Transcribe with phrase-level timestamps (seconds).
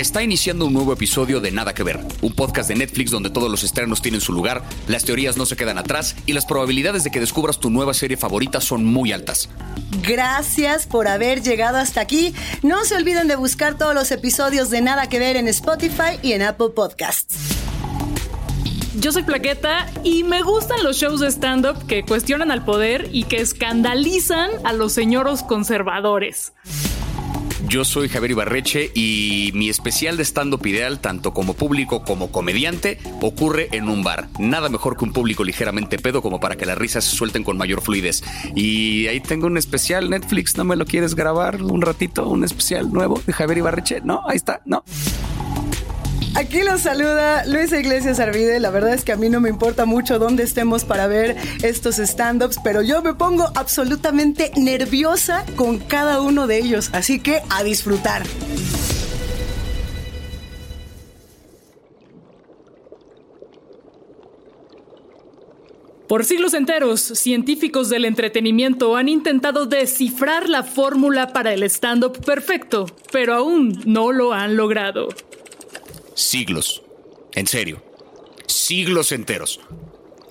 [0.00, 3.50] Está iniciando un nuevo episodio de Nada que Ver, un podcast de Netflix donde todos
[3.50, 7.10] los estrenos tienen su lugar, las teorías no se quedan atrás y las probabilidades de
[7.10, 9.50] que descubras tu nueva serie favorita son muy altas.
[10.02, 12.34] Gracias por haber llegado hasta aquí.
[12.62, 16.32] No se olviden de buscar todos los episodios de Nada que Ver en Spotify y
[16.32, 17.36] en Apple Podcasts.
[19.00, 23.24] Yo soy Plaqueta y me gustan los shows de stand-up que cuestionan al poder y
[23.24, 26.54] que escandalizan a los señoros conservadores.
[27.70, 32.98] Yo soy Javier Ibarreche y mi especial de stand-up ideal, tanto como público como comediante,
[33.20, 34.28] ocurre en un bar.
[34.40, 37.56] Nada mejor que un público ligeramente pedo como para que las risas se suelten con
[37.56, 38.24] mayor fluidez.
[38.56, 42.28] Y ahí tengo un especial Netflix, ¿no me lo quieres grabar un ratito?
[42.28, 44.00] Un especial nuevo de Javier Ibarreche.
[44.00, 44.82] No, ahí está, no.
[46.36, 48.60] Aquí los saluda Luisa Iglesias Arvide.
[48.60, 51.98] La verdad es que a mí no me importa mucho dónde estemos para ver estos
[51.98, 56.90] stand-ups, pero yo me pongo absolutamente nerviosa con cada uno de ellos.
[56.92, 58.22] Así que a disfrutar.
[66.06, 72.86] Por siglos enteros, científicos del entretenimiento han intentado descifrar la fórmula para el stand-up perfecto,
[73.12, 75.08] pero aún no lo han logrado.
[76.20, 76.82] Siglos.
[77.32, 77.82] En serio.
[78.46, 79.58] Siglos enteros.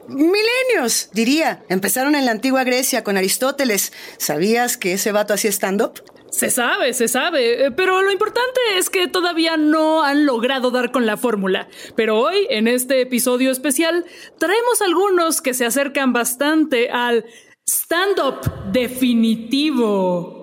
[0.08, 1.66] Milenios, diría.
[1.68, 3.92] Empezaron en la antigua Grecia con Aristóteles.
[4.18, 6.04] ¿Sabías que ese vato hacía stand-up?
[6.30, 10.92] Se sabe, se sabe, eh, pero lo importante es que todavía no han logrado dar
[10.92, 11.68] con la fórmula.
[11.96, 14.06] Pero hoy, en este episodio especial,
[14.38, 17.26] traemos algunos que se acercan bastante al
[17.68, 20.39] stand-up definitivo.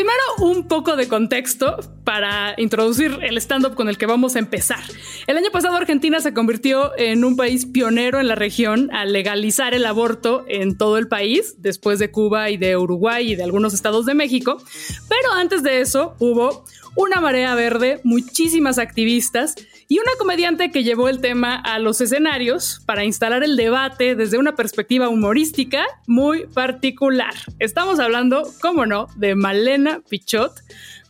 [0.00, 4.80] Primero, un poco de contexto para introducir el stand-up con el que vamos a empezar.
[5.26, 9.74] El año pasado Argentina se convirtió en un país pionero en la región al legalizar
[9.74, 13.74] el aborto en todo el país, después de Cuba y de Uruguay y de algunos
[13.74, 14.56] estados de México.
[15.06, 16.64] Pero antes de eso hubo
[16.96, 19.54] una marea verde, muchísimas activistas
[19.90, 24.38] y una comediante que llevó el tema a los escenarios para instalar el debate desde
[24.38, 27.34] una perspectiva humorística muy particular.
[27.58, 30.52] Estamos hablando, cómo no, de Malena Pichot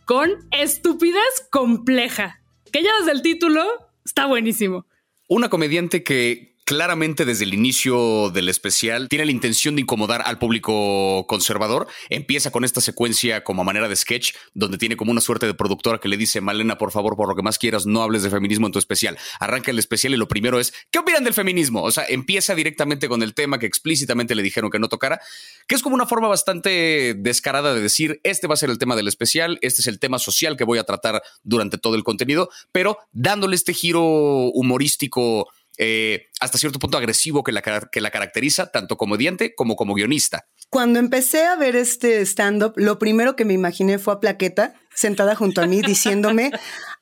[0.06, 2.40] con estupidez compleja,
[2.72, 3.62] que ya desde el título
[4.02, 4.86] está buenísimo.
[5.28, 10.38] Una comediante que claramente desde el inicio del especial tiene la intención de incomodar al
[10.38, 11.88] público conservador.
[12.10, 15.98] Empieza con esta secuencia como manera de sketch, donde tiene como una suerte de productora
[15.98, 18.66] que le dice, Malena, por favor, por lo que más quieras, no hables de feminismo
[18.69, 19.19] en tu especial.
[19.41, 21.82] Arranca el especial y lo primero es, ¿qué opinan del feminismo?
[21.82, 25.20] O sea, empieza directamente con el tema que explícitamente le dijeron que no tocara,
[25.66, 28.94] que es como una forma bastante descarada de decir, este va a ser el tema
[28.94, 32.48] del especial, este es el tema social que voy a tratar durante todo el contenido,
[32.70, 35.48] pero dándole este giro humorístico
[35.82, 40.46] eh, hasta cierto punto agresivo que la, que la caracteriza, tanto comediante como como guionista.
[40.68, 45.34] Cuando empecé a ver este stand-up, lo primero que me imaginé fue a Plaqueta sentada
[45.34, 46.50] junto a mí diciéndome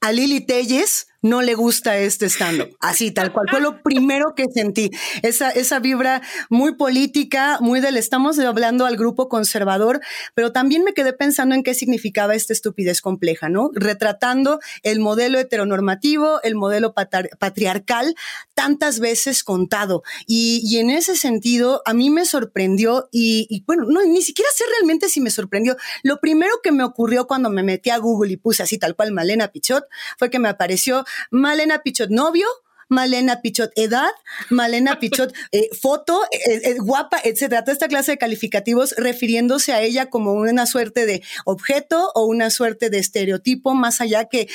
[0.01, 2.77] a Lili Telles no le gusta este stand-up.
[2.81, 3.47] Así, tal cual.
[3.51, 4.91] Fue lo primero que sentí.
[5.23, 10.01] Esa, esa vibra muy política, muy del estamos hablando al grupo conservador,
[10.35, 13.71] pero también me quedé pensando en qué significaba esta estupidez compleja, ¿no?
[13.75, 18.15] Retratando el modelo heteronormativo, el modelo patriarcal,
[18.55, 20.03] tantas veces contado.
[20.27, 25.09] Y, en ese sentido, a mí me sorprendió y, bueno, no, ni siquiera sé realmente
[25.09, 25.77] si me sorprendió.
[26.03, 29.13] Lo primero que me ocurrió cuando me metí a Google y puse así tal cual
[29.13, 29.85] Malena Pichot
[30.19, 32.47] fue que me apareció Malena Pichot novio,
[32.89, 34.11] Malena Pichot edad,
[34.51, 37.63] Malena Pichot eh, foto, eh, eh, guapa, etcétera.
[37.63, 42.51] Toda esta clase de calificativos refiriéndose a ella como una suerte de objeto o una
[42.51, 44.49] suerte de estereotipo, más allá que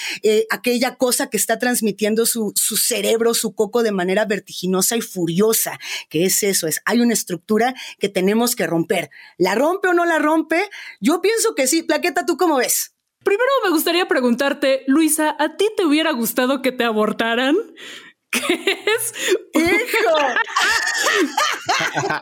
[0.49, 5.79] aquella cosa que está transmitiendo su, su, cerebro, su coco de manera vertiginosa y furiosa.
[6.09, 6.67] que es eso?
[6.67, 9.11] Es hay una estructura que tenemos que romper.
[9.37, 10.69] ¿La rompe o no la rompe?
[10.99, 11.83] Yo pienso que sí.
[11.83, 12.92] Plaqueta, ¿tú cómo ves?
[13.23, 17.55] Primero me gustaría preguntarte, Luisa, ¿a ti te hubiera gustado que te abortaran?
[18.31, 19.13] ¿Qué es?
[19.53, 20.17] ¡Hijo!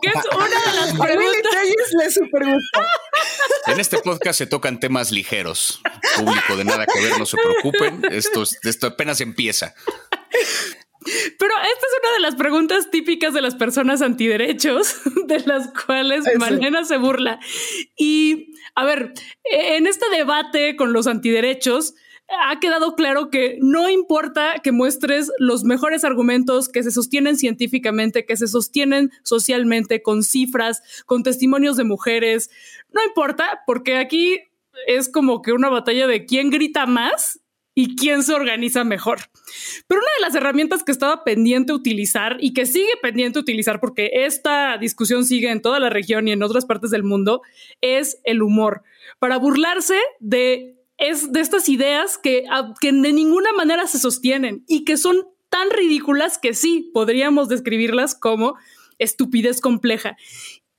[0.02, 1.52] ¿Qué es una de las preguntas?
[1.98, 2.88] le super gusta.
[3.68, 5.82] En este podcast se tocan temas ligeros.
[6.18, 8.02] Público de nada que ver, no se preocupen.
[8.12, 9.74] Esto, esto apenas empieza.
[11.04, 16.26] Pero esta es una de las preguntas típicas de las personas antiderechos, de las cuales
[16.38, 17.40] Malena se burla.
[17.98, 19.14] Y a ver,
[19.44, 21.96] en este debate con los antiderechos,
[22.48, 28.26] ha quedado claro que no importa que muestres los mejores argumentos que se sostienen científicamente,
[28.26, 32.50] que se sostienen socialmente, con cifras, con testimonios de mujeres,
[32.94, 34.40] no importa, porque aquí
[34.88, 37.40] es como que una batalla de quién grita más
[37.74, 39.20] y quién se organiza mejor.
[39.88, 44.10] Pero una de las herramientas que estaba pendiente utilizar y que sigue pendiente utilizar porque
[44.14, 47.42] esta discusión sigue en toda la región y en otras partes del mundo
[47.82, 48.84] es el humor
[49.20, 52.44] para burlarse de, es, de estas ideas que,
[52.80, 58.16] que de ninguna manera se sostienen y que son tan ridículas que sí podríamos describirlas
[58.16, 58.56] como
[58.98, 60.18] estupidez compleja.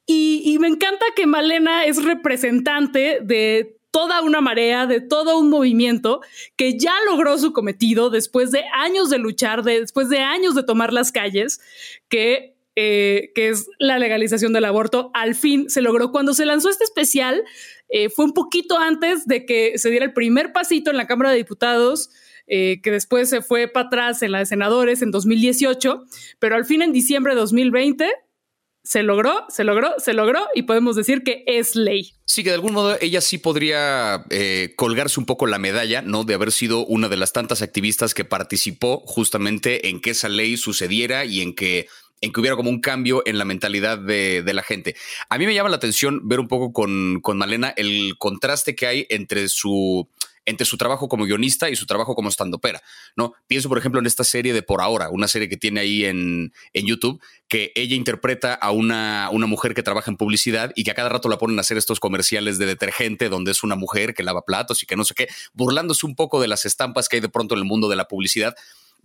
[0.06, 6.22] Y, me encanta que Malena es representante de toda una marea, de todo un movimiento
[6.56, 10.92] que ya logró su cometido después de años de luchar, después de años de tomar
[10.92, 11.60] las calles,
[12.08, 15.10] que, eh, que es la legalización del aborto.
[15.14, 16.10] Al fin se logró.
[16.10, 17.44] Cuando se lanzó este especial,
[17.90, 21.30] eh, fue un poquito antes de que se diera el primer pasito en la Cámara
[21.30, 22.10] de Diputados.
[22.48, 26.04] Eh, que después se fue para atrás en la de senadores en 2018,
[26.40, 28.12] pero al fin en diciembre de 2020
[28.84, 32.14] se logró, se logró, se logró y podemos decir que es ley.
[32.24, 36.24] Sí, que de algún modo ella sí podría eh, colgarse un poco la medalla, ¿no?
[36.24, 40.56] De haber sido una de las tantas activistas que participó justamente en que esa ley
[40.56, 41.88] sucediera y en que
[42.22, 44.94] en que hubiera como un cambio en la mentalidad de, de, la gente.
[45.28, 48.86] A mí me llama la atención ver un poco con, con Malena el contraste que
[48.86, 50.08] hay entre su
[50.44, 52.82] entre su trabajo como guionista y su trabajo como estandopera,
[53.16, 53.34] ¿no?
[53.46, 56.52] Pienso, por ejemplo, en esta serie de Por Ahora, una serie que tiene ahí en,
[56.72, 60.90] en YouTube, que ella interpreta a una, una mujer que trabaja en publicidad y que
[60.90, 64.14] a cada rato la ponen a hacer estos comerciales de detergente donde es una mujer
[64.14, 67.16] que lava platos y que no sé qué, burlándose un poco de las estampas que
[67.16, 68.54] hay de pronto en el mundo de la publicidad,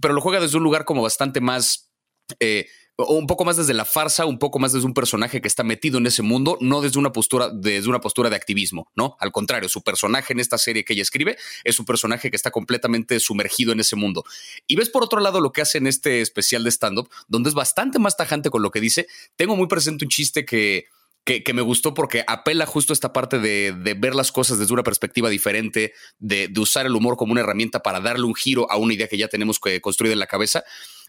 [0.02, 1.92] pero lo juega desde un lugar como bastante más...
[2.40, 5.64] Eh, un poco más desde la farsa, un poco más desde un personaje que está
[5.64, 9.16] metido en ese mundo, no desde una postura, desde una postura de activismo, ¿no?
[9.20, 12.50] Al contrario, su personaje en esta serie que ella escribe es un personaje que está
[12.50, 14.24] completamente sumergido en ese mundo.
[14.66, 17.56] Y ves por otro lado lo que hace en este especial de stand-up, donde es
[17.56, 19.08] bastante más tajante con lo que dice.
[19.36, 20.88] Tengo muy presente un chiste que,
[21.24, 24.84] que, me gustó porque apela justo a esta parte de, ver las cosas desde una
[24.84, 28.78] perspectiva diferente, de, de, usar el humor como una herramienta para darle un giro a
[28.78, 30.64] una idea que ya tenemos construida en la cabeza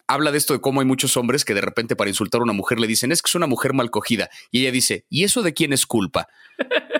[0.08, 2.52] habla de esto de cómo hay muchos hombres que de repente para insultar a una
[2.52, 5.42] mujer le dicen es que es una mujer mal cogida y ella dice ¿y eso
[5.42, 6.28] de quién es culpa?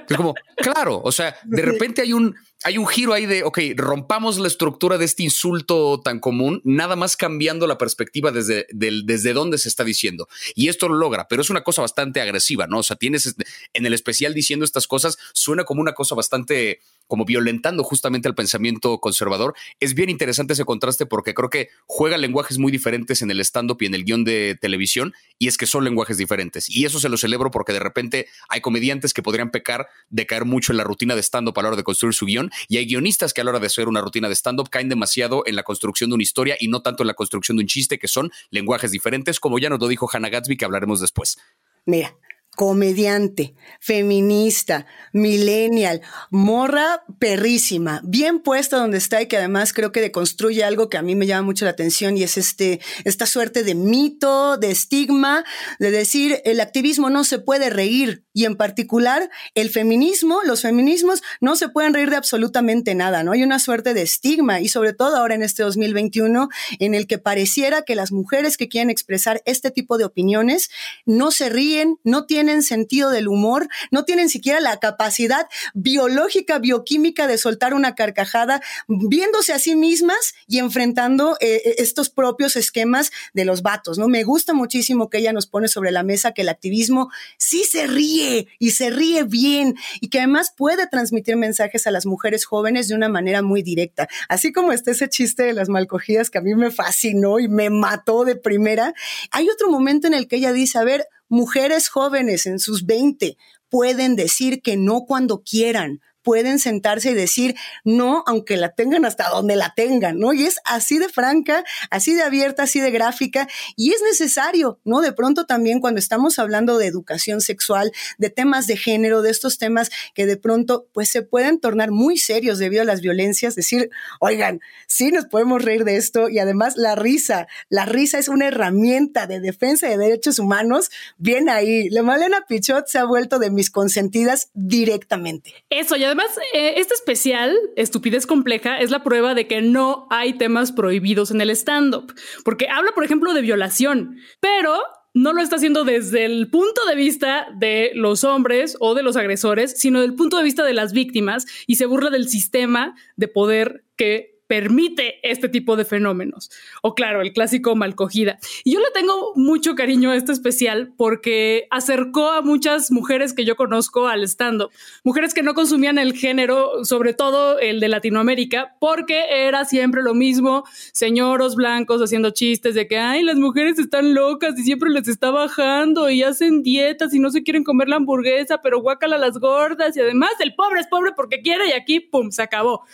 [0.08, 3.58] Es como claro, o sea, de repente hay un hay un giro ahí de, ok,
[3.76, 9.32] rompamos la estructura de este insulto tan común, nada más cambiando la perspectiva desde, desde
[9.32, 10.28] dónde se está diciendo.
[10.54, 12.78] Y esto lo logra, pero es una cosa bastante agresiva, ¿no?
[12.78, 13.44] O sea, tienes este,
[13.74, 18.34] en el especial diciendo estas cosas, suena como una cosa bastante como violentando justamente al
[18.34, 19.54] pensamiento conservador.
[19.80, 23.78] Es bien interesante ese contraste porque creo que juega lenguajes muy diferentes en el stand-up
[23.80, 26.68] y en el guion de televisión, y es que son lenguajes diferentes.
[26.68, 30.44] Y eso se lo celebro porque de repente hay comediantes que podrían pecar de caer
[30.44, 32.86] mucho en la rutina de stand-up a la hora de construir su guion, y hay
[32.86, 35.62] guionistas que a la hora de hacer una rutina de stand-up caen demasiado en la
[35.62, 38.30] construcción de una historia y no tanto en la construcción de un chiste, que son
[38.50, 41.38] lenguajes diferentes, como ya nos lo dijo Hannah Gatsby, que hablaremos después.
[41.86, 42.14] Mira,
[42.58, 46.02] comediante, feminista, millennial,
[46.32, 51.02] morra perrísima, bien puesta donde está y que además creo que deconstruye algo que a
[51.02, 55.44] mí me llama mucho la atención y es este, esta suerte de mito, de estigma,
[55.78, 61.22] de decir el activismo no se puede reír y en particular el feminismo, los feminismos
[61.40, 63.30] no se pueden reír de absolutamente nada, ¿no?
[63.30, 66.48] Hay una suerte de estigma y sobre todo ahora en este 2021
[66.80, 70.70] en el que pareciera que las mujeres que quieren expresar este tipo de opiniones
[71.06, 76.58] no se ríen, no tienen tienen sentido del humor, no tienen siquiera la capacidad biológica,
[76.58, 82.56] bioquímica de soltar una carcajada, viéndose a sí mismas y enfrentando eh, eh, estos propios
[82.56, 84.08] esquemas de los vatos, ¿no?
[84.08, 87.86] Me gusta muchísimo que ella nos pone sobre la mesa que el activismo sí se
[87.86, 92.88] ríe y se ríe bien y que además puede transmitir mensajes a las mujeres jóvenes
[92.88, 94.08] de una manera muy directa.
[94.30, 97.68] Así como está ese chiste de las malcogidas que a mí me fascinó y me
[97.68, 98.94] mató de primera,
[99.32, 103.36] hay otro momento en el que ella dice, a ver, mujeres jóvenes en sus 20
[103.68, 107.54] pueden decir que no cuando quieran, pueden sentarse y decir
[107.84, 110.34] no, aunque la tengan hasta donde la tengan, ¿no?
[110.34, 115.00] Y es así de franca, así de abierta, así de gráfica, y es necesario, ¿no?
[115.00, 119.56] De pronto también cuando estamos hablando de educación sexual, de temas de género, de estos
[119.56, 123.88] temas que de pronto pues se pueden tornar muy serios debido a las violencias, decir,
[124.20, 128.48] oigan, sí nos podemos reír de esto y además la risa, la risa es una
[128.48, 131.88] herramienta de defensa de derechos humanos, bien ahí.
[131.88, 135.54] La Malena Pichot se ha vuelto de mis consentidas directamente.
[135.70, 140.72] Eso, ya además, eh, especial, Estupidez Compleja, es la prueba de que no hay temas
[140.72, 142.12] prohibidos en el stand-up.
[142.44, 144.78] Porque habla, por ejemplo, de violación, pero
[145.14, 149.16] no lo está haciendo desde el punto de vista de los hombres o de los
[149.16, 153.28] agresores, sino del punto de vista de las víctimas y se burla del sistema de
[153.28, 156.50] poder que permite este tipo de fenómenos.
[156.82, 158.38] O claro, el clásico malcogida.
[158.64, 163.44] Y yo le tengo mucho cariño a este especial porque acercó a muchas mujeres que
[163.44, 164.70] yo conozco al stand-up.
[165.04, 170.14] Mujeres que no consumían el género, sobre todo el de Latinoamérica, porque era siempre lo
[170.14, 175.08] mismo, señoros blancos haciendo chistes de que, ay, las mujeres están locas y siempre les
[175.08, 179.38] está bajando y hacen dietas y no se quieren comer la hamburguesa, pero guácala las
[179.38, 182.84] gordas y además el pobre es pobre porque quiere y aquí, ¡pum!, se acabó.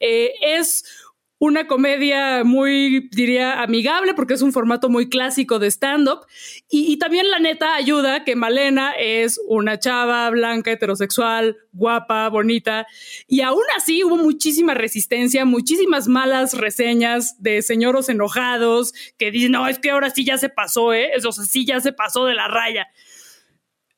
[0.00, 0.84] Eh, es
[1.38, 6.26] una comedia muy, diría, amigable, porque es un formato muy clásico de stand-up.
[6.68, 12.86] Y, también la neta ayuda que Malena es una chava blanca, heterosexual, guapa, bonita.
[13.28, 19.68] Y aún así hubo muchísima resistencia, muchísimas malas reseñas de señoros enojados que dicen, no,
[19.68, 21.10] es que ahora sí ya se pasó, ¿eh?
[21.14, 22.88] Eso sí ya se pasó de la raya.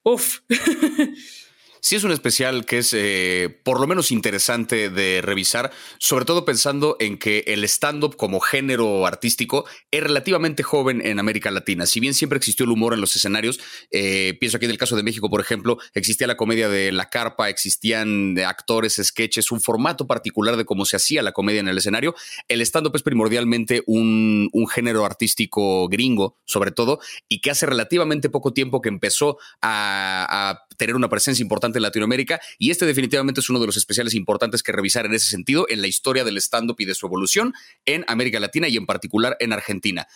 [0.03, 0.41] Uf.
[1.81, 6.45] sí es un especial que es eh, por lo menos interesante de revisar, sobre todo
[6.45, 11.87] pensando en que el stand-up como género artístico es relativamente joven en América Latina.
[11.87, 13.61] Si bien siempre existió el humor en los escenarios,
[13.91, 17.09] eh, pienso aquí en el caso de México, por ejemplo, existía la comedia de la
[17.09, 21.79] carpa, existían actores, sketches, un formato particular de cómo se hacía la comedia en el
[21.79, 22.15] escenario.
[22.49, 28.31] El stand-up es primordialmente un, un género artístico gringo, sobre todo, y que hace relativamente
[28.31, 33.41] poco tiempo que empezó a, a tener una presencia importante en Latinoamérica y este definitivamente
[33.41, 36.39] es uno de los especiales importantes que revisar en ese sentido en la historia del
[36.39, 37.53] stand-up y de su evolución
[37.85, 40.09] en América Latina y en particular en Argentina.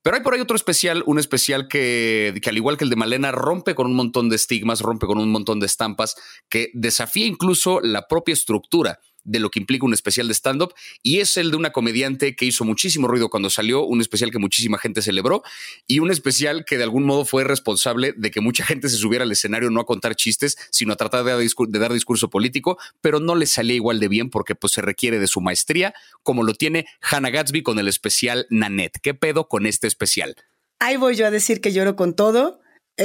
[0.00, 2.96] Pero hay por ahí otro especial, un especial que, que, al igual que el de
[2.96, 6.16] Malena, rompe con un montón de estigmas, rompe con un montón de estampas,
[6.48, 11.18] que desafía incluso la propia estructura de lo que implica un especial de stand-up y
[11.18, 14.78] es el de una comediante que hizo muchísimo ruido cuando salió, un especial que muchísima
[14.78, 15.42] gente celebró
[15.86, 19.24] y un especial que de algún modo fue responsable de que mucha gente se subiera
[19.24, 23.34] al escenario no a contar chistes, sino a tratar de, dar discurso político, pero no
[23.34, 26.86] le salía igual de bien porque pues se requiere de su maestría, como lo tiene
[27.02, 28.98] Hannah Gatsby con el especial Nanette.
[29.02, 30.36] ¿Qué pedo con este especial?
[30.78, 32.60] Ahí voy yo a decir que lloro con todo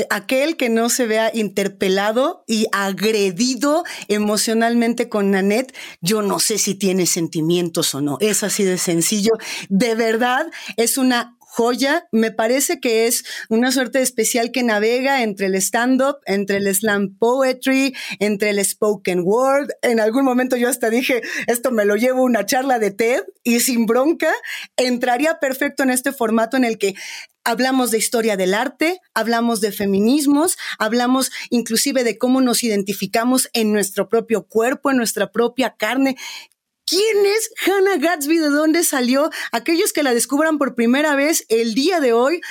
[0.09, 6.75] aquel que no se vea interpelado y agredido emocionalmente con Nanette, yo no sé si
[6.75, 8.17] tiene sentimientos o no.
[8.19, 9.31] Es así de sencillo.
[9.69, 12.07] De verdad, es una joya.
[12.11, 17.17] Me parece que es una suerte especial que navega entre el stand-up, entre el slam
[17.17, 19.69] poetry, entre el spoken word.
[19.81, 23.59] En algún momento yo hasta dije, esto me lo llevo una charla de TED y
[23.59, 24.31] sin bronca,
[24.77, 26.95] entraría perfecto en este formato en el que
[27.43, 33.73] Hablamos de historia del arte, hablamos de feminismos, hablamos inclusive de cómo nos identificamos en
[33.73, 36.17] nuestro propio cuerpo, en nuestra propia carne.
[36.85, 38.37] ¿Quién es Hannah Gatsby?
[38.37, 39.29] ¿De dónde salió?
[39.51, 42.41] Aquellos que la descubran por primera vez el día de hoy,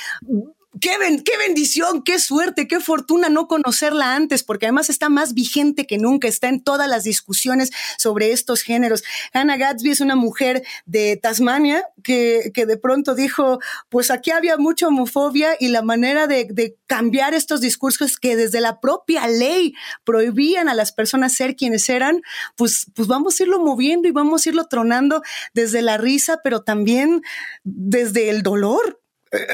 [0.78, 0.90] Qué,
[1.24, 5.98] qué, bendición, qué suerte, qué fortuna no conocerla antes, porque además está más vigente que
[5.98, 9.02] nunca, está en todas las discusiones sobre estos géneros.
[9.32, 13.58] Hannah Gatsby es una mujer de Tasmania que, que de pronto dijo,
[13.88, 18.60] pues aquí había mucha homofobia y la manera de, de cambiar estos discursos que desde
[18.60, 19.74] la propia ley
[20.04, 22.22] prohibían a las personas ser quienes eran,
[22.54, 25.20] pues, pues vamos a irlo moviendo y vamos a irlo tronando
[25.52, 27.22] desde la risa, pero también
[27.64, 29.00] desde el dolor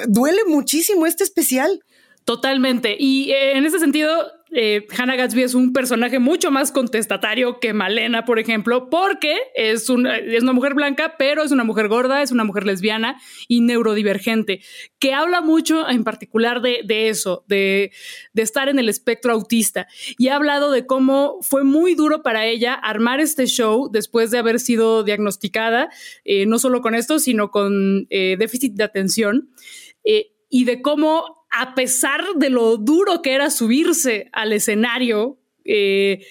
[0.09, 1.81] duele muchísimo este especial.
[2.27, 2.97] Totalmente.
[2.99, 4.11] Y eh, en ese sentido,
[4.51, 9.89] eh, Hannah Gatsby es un personaje mucho más contestatario que Malena, por ejemplo, porque es
[9.89, 13.61] una, es una mujer blanca, pero es una mujer gorda, es una mujer lesbiana y
[13.61, 14.61] neurodivergente,
[14.99, 17.93] que habla mucho en particular de, eso, de,
[18.35, 19.87] estar en el espectro autista.
[20.19, 24.39] Y ha hablado de cómo fue muy duro para ella armar este show después de
[24.39, 25.91] haber sido diagnosticada,
[26.25, 29.51] eh, no solo con esto, sino con déficit de atención.
[30.49, 36.25] y de cómo a pesar de lo duro que era subirse al escenario, eh,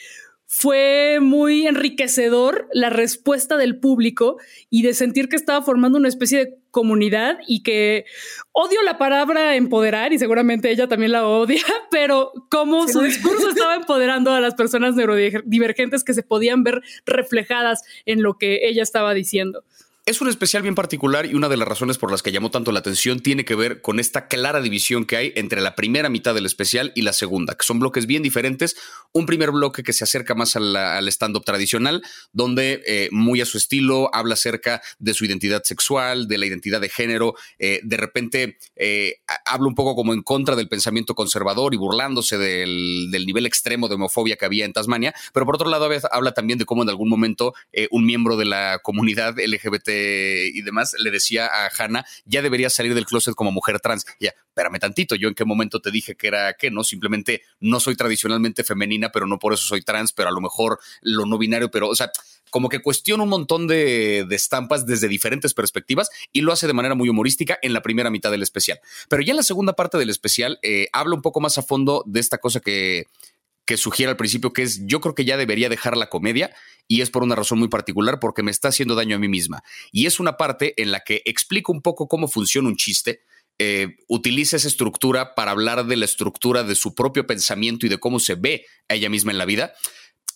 [0.46, 4.38] fue muy enriquecedor la respuesta del público
[4.70, 8.06] y de sentir que estaba formando una especie de comunidad y que
[8.52, 13.76] odio la palabra empoderar y seguramente ella también la odia, pero como su discurso estaba
[13.82, 19.14] empoderando a las personas neurodivergentes que se podían ver reflejadas en lo que ella estaba
[19.14, 19.64] diciendo.
[20.08, 22.72] Es un especial bien particular y una de las razones por las que llamó tanto
[22.72, 26.36] la atención tiene que ver con esta clara división que hay entre la primera mitad
[26.36, 28.76] del especial y la segunda, que son bloques bien diferentes.
[29.14, 33.58] Un primer bloque que se acerca más al, stand-up tradicional, donde eh, muy a su
[33.58, 38.60] estilo habla acerca de su identidad sexual, de la identidad de género, eh, de repente
[38.76, 43.48] eh, habla un poco como en contra del pensamiento conservador y burlándose del, del, nivel
[43.48, 46.84] extremo de homofobia que había en Tasmania, pero por otro lado habla también de cómo
[46.84, 47.56] en algún momento
[47.90, 49.95] un miembro de la comunidad LGBT
[50.54, 54.06] y demás, le decía a Hannah, ya debería salir del closet como mujer trans.
[54.20, 57.80] Ya, espérame tantito, yo en qué momento te dije que era que no, simplemente no
[57.80, 61.38] soy tradicionalmente femenina, pero no por eso soy trans, pero a lo mejor lo no
[61.38, 62.12] binario, pero, o sea,
[62.50, 66.96] como que cuestiona un montón de, estampas desde diferentes perspectivas y lo hace de manera
[66.96, 68.80] muy humorística en la primera mitad del especial.
[69.10, 72.04] Pero ya en la segunda parte del especial eh, habla un poco más a fondo
[72.06, 73.08] de esta cosa que,
[73.66, 76.54] que sugiere al principio, que es yo creo que ya debería dejar la comedia
[76.88, 79.64] y es por una razón muy particular porque me está haciendo daño a mí misma.
[79.92, 83.22] Y es una parte en la que explico un poco cómo funciona un chiste.
[83.58, 87.98] Eh, utiliza esa estructura para hablar de la estructura de su propio pensamiento y de
[87.98, 89.74] cómo se ve a ella misma en la vida.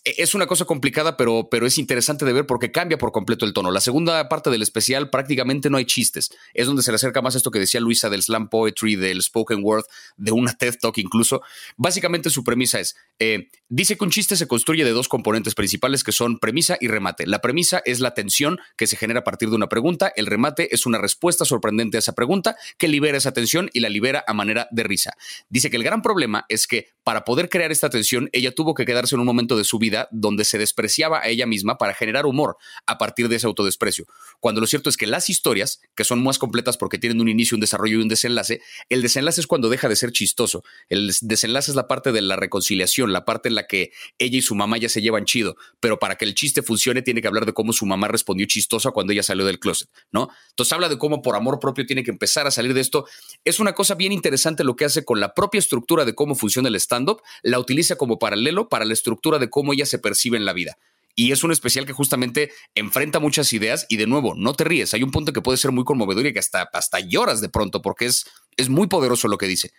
[0.09, 3.45] E, es una cosa complicada, pero, pero es interesante de ver porque cambia por completo
[3.45, 3.71] el tono.
[3.71, 6.31] La segunda parte del especial prácticamente no hay chistes.
[6.53, 9.63] Es donde se le acerca más esto que decía Luisa del slam poetry, del spoken
[9.63, 9.85] word,
[10.17, 11.41] de una TED Talk incluso.
[11.77, 16.03] Básicamente su premisa es, eh, dice que un chiste se construye de dos componentes principales
[16.03, 17.27] que son premisa y remate.
[17.27, 20.11] La premisa es la tensión que se genera a partir de una pregunta.
[20.15, 23.89] El remate es una respuesta sorprendente a esa pregunta que libera esa tensión y la
[23.89, 25.13] libera a manera de risa.
[25.49, 28.85] Dice que el gran problema es que para poder crear esta tensión, ella tuvo que
[28.85, 32.25] quedarse en un momento de su vida donde se despreciaba a ella misma para generar
[32.25, 34.05] humor a partir de ese autodesprecio.
[34.39, 37.55] Cuando lo cierto es que las historias, que son más completas porque tienen un inicio,
[37.55, 40.63] un desarrollo y un desenlace, el desenlace es cuando deja de ser chistoso.
[40.87, 44.41] El desenlace es la parte de la reconciliación, la parte en la que ella y
[44.41, 47.45] su mamá ya se llevan chido, pero para que el chiste funcione tiene que hablar
[47.45, 50.29] de cómo su mamá respondió chistosa cuando ella salió del closet, ¿no?
[50.49, 53.05] Entonces habla de cómo por amor propio tiene que empezar a salir de esto.
[53.43, 56.69] Es una cosa bien interesante lo que hace con la propia estructura de cómo funciona
[56.69, 60.45] el stand-up, la utiliza como paralelo para la estructura de cómo ella se percibe en
[60.45, 60.77] la vida.
[61.15, 64.93] Y es un especial que justamente enfrenta muchas ideas y de nuevo, no te ríes,
[64.93, 67.81] hay un punto que puede ser muy conmovedor y que hasta, hasta lloras de pronto
[67.81, 69.71] porque es, es muy poderoso lo que dice.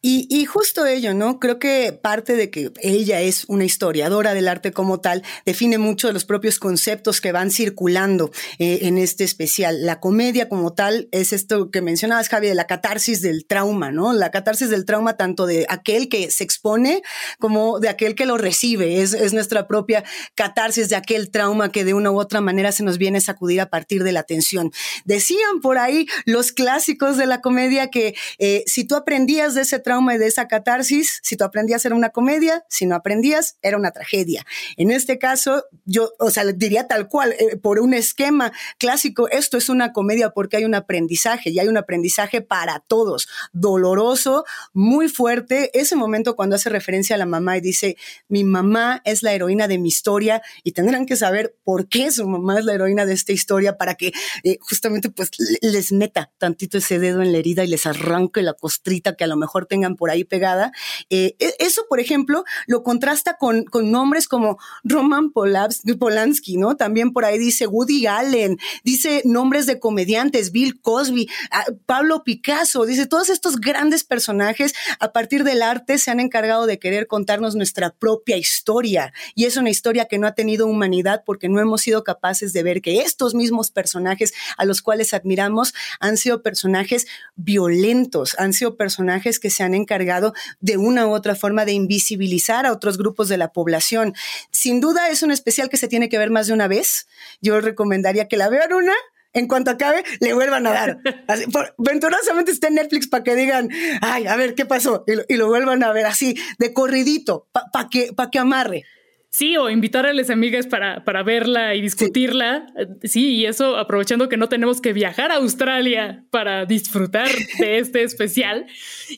[0.00, 1.40] Y, justo ello, ¿no?
[1.40, 6.06] Creo que parte de que ella es una historiadora del arte como tal, define mucho
[6.06, 9.84] de los propios conceptos que van circulando eh, en este especial.
[9.84, 14.12] La comedia como tal es esto que mencionabas, Javi, de la catarsis del trauma, ¿no?
[14.12, 17.02] La catarsis del trauma tanto de aquel que se expone
[17.40, 19.02] como de aquel que lo recibe.
[19.02, 20.04] Es, es nuestra propia
[20.36, 23.68] catarsis de aquel trauma que de una u otra manera se nos viene sacudir a
[23.68, 24.70] partir de la tensión.
[25.04, 29.87] Decían por ahí los clásicos de la comedia que eh, si tú aprendías de ese
[29.88, 33.78] trauma y de esa catarsis, si tú aprendías era una comedia, si no aprendías era
[33.78, 34.44] una tragedia.
[34.76, 39.56] En este caso, yo, o sea, diría tal cual, eh, por un esquema clásico, esto
[39.56, 45.08] es una comedia porque hay un aprendizaje y hay un aprendizaje para todos, doloroso, muy
[45.08, 45.70] fuerte.
[45.72, 47.96] Ese momento cuando hace referencia a la mamá y dice,
[48.28, 52.28] mi mamá es la heroína de mi historia y tendrán que saber por qué su
[52.28, 54.12] mamá es la heroína de esta historia para que
[54.44, 55.30] eh, justamente pues
[55.62, 59.26] les meta tantito ese dedo en la herida y les arranque la costrita que a
[59.26, 60.72] lo mejor tenga por ahí pegada.
[61.10, 66.76] Eh, e, eso, por ejemplo, lo contrasta con, con nombres como Roman Polanski, ¿no?
[66.76, 72.84] También por ahí dice Woody Allen, dice nombres de comediantes, Bill Cosby, ah, Pablo Picasso,
[72.86, 77.54] dice todos estos grandes personajes a partir del arte se han encargado de querer contarnos
[77.54, 79.12] nuestra propia historia.
[79.34, 82.62] Y es una historia que no ha tenido humanidad porque no hemos sido capaces de
[82.62, 88.76] ver que estos mismos personajes a los cuales admiramos han sido personajes violentos, han sido
[88.76, 93.28] personajes que se han encargado de una u otra forma de invisibilizar a otros grupos
[93.28, 94.14] de la población.
[94.52, 97.06] Sin duda es un especial que se tiene que ver más de una vez.
[97.40, 98.94] Yo recomendaría que la vean una,
[99.32, 100.98] en cuanto acabe, le vuelvan a dar.
[101.78, 103.68] venturosamente está en Netflix para que digan,
[104.00, 105.04] ay, a ver, ¿qué pasó?
[105.28, 108.84] Y lo, vuelvan a ver así, de corridito, para que, pa que amarre.
[109.30, 112.66] Sí, o invitar a las amigas para, para verla y discutirla.
[113.02, 113.34] Sí.
[113.34, 118.66] y eso aprovechando que no tenemos que viajar a Australia para disfrutar de este especial.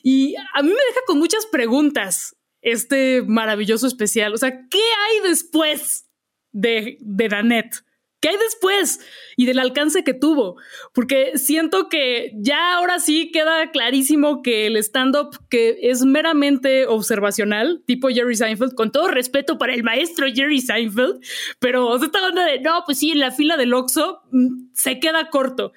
[0.03, 4.33] Y a mí me deja con muchas preguntas este maravilloso especial.
[4.33, 6.09] O sea, ¿qué hay después
[6.51, 7.83] de, de Nanette?
[8.21, 8.99] ¿Qué hay después?
[9.35, 10.57] Y del alcance que tuvo.
[10.93, 17.81] Porque siento que ya ahora sí queda clarísimo que el stand-up que es meramente observacional,
[17.87, 21.19] tipo Jerry Seinfeld, con todo respeto para el maestro Jerry Seinfeld,
[21.57, 25.31] pero esta onda de, no, pues sí, en la fila del Oxxo mm, se queda
[25.31, 25.73] corto.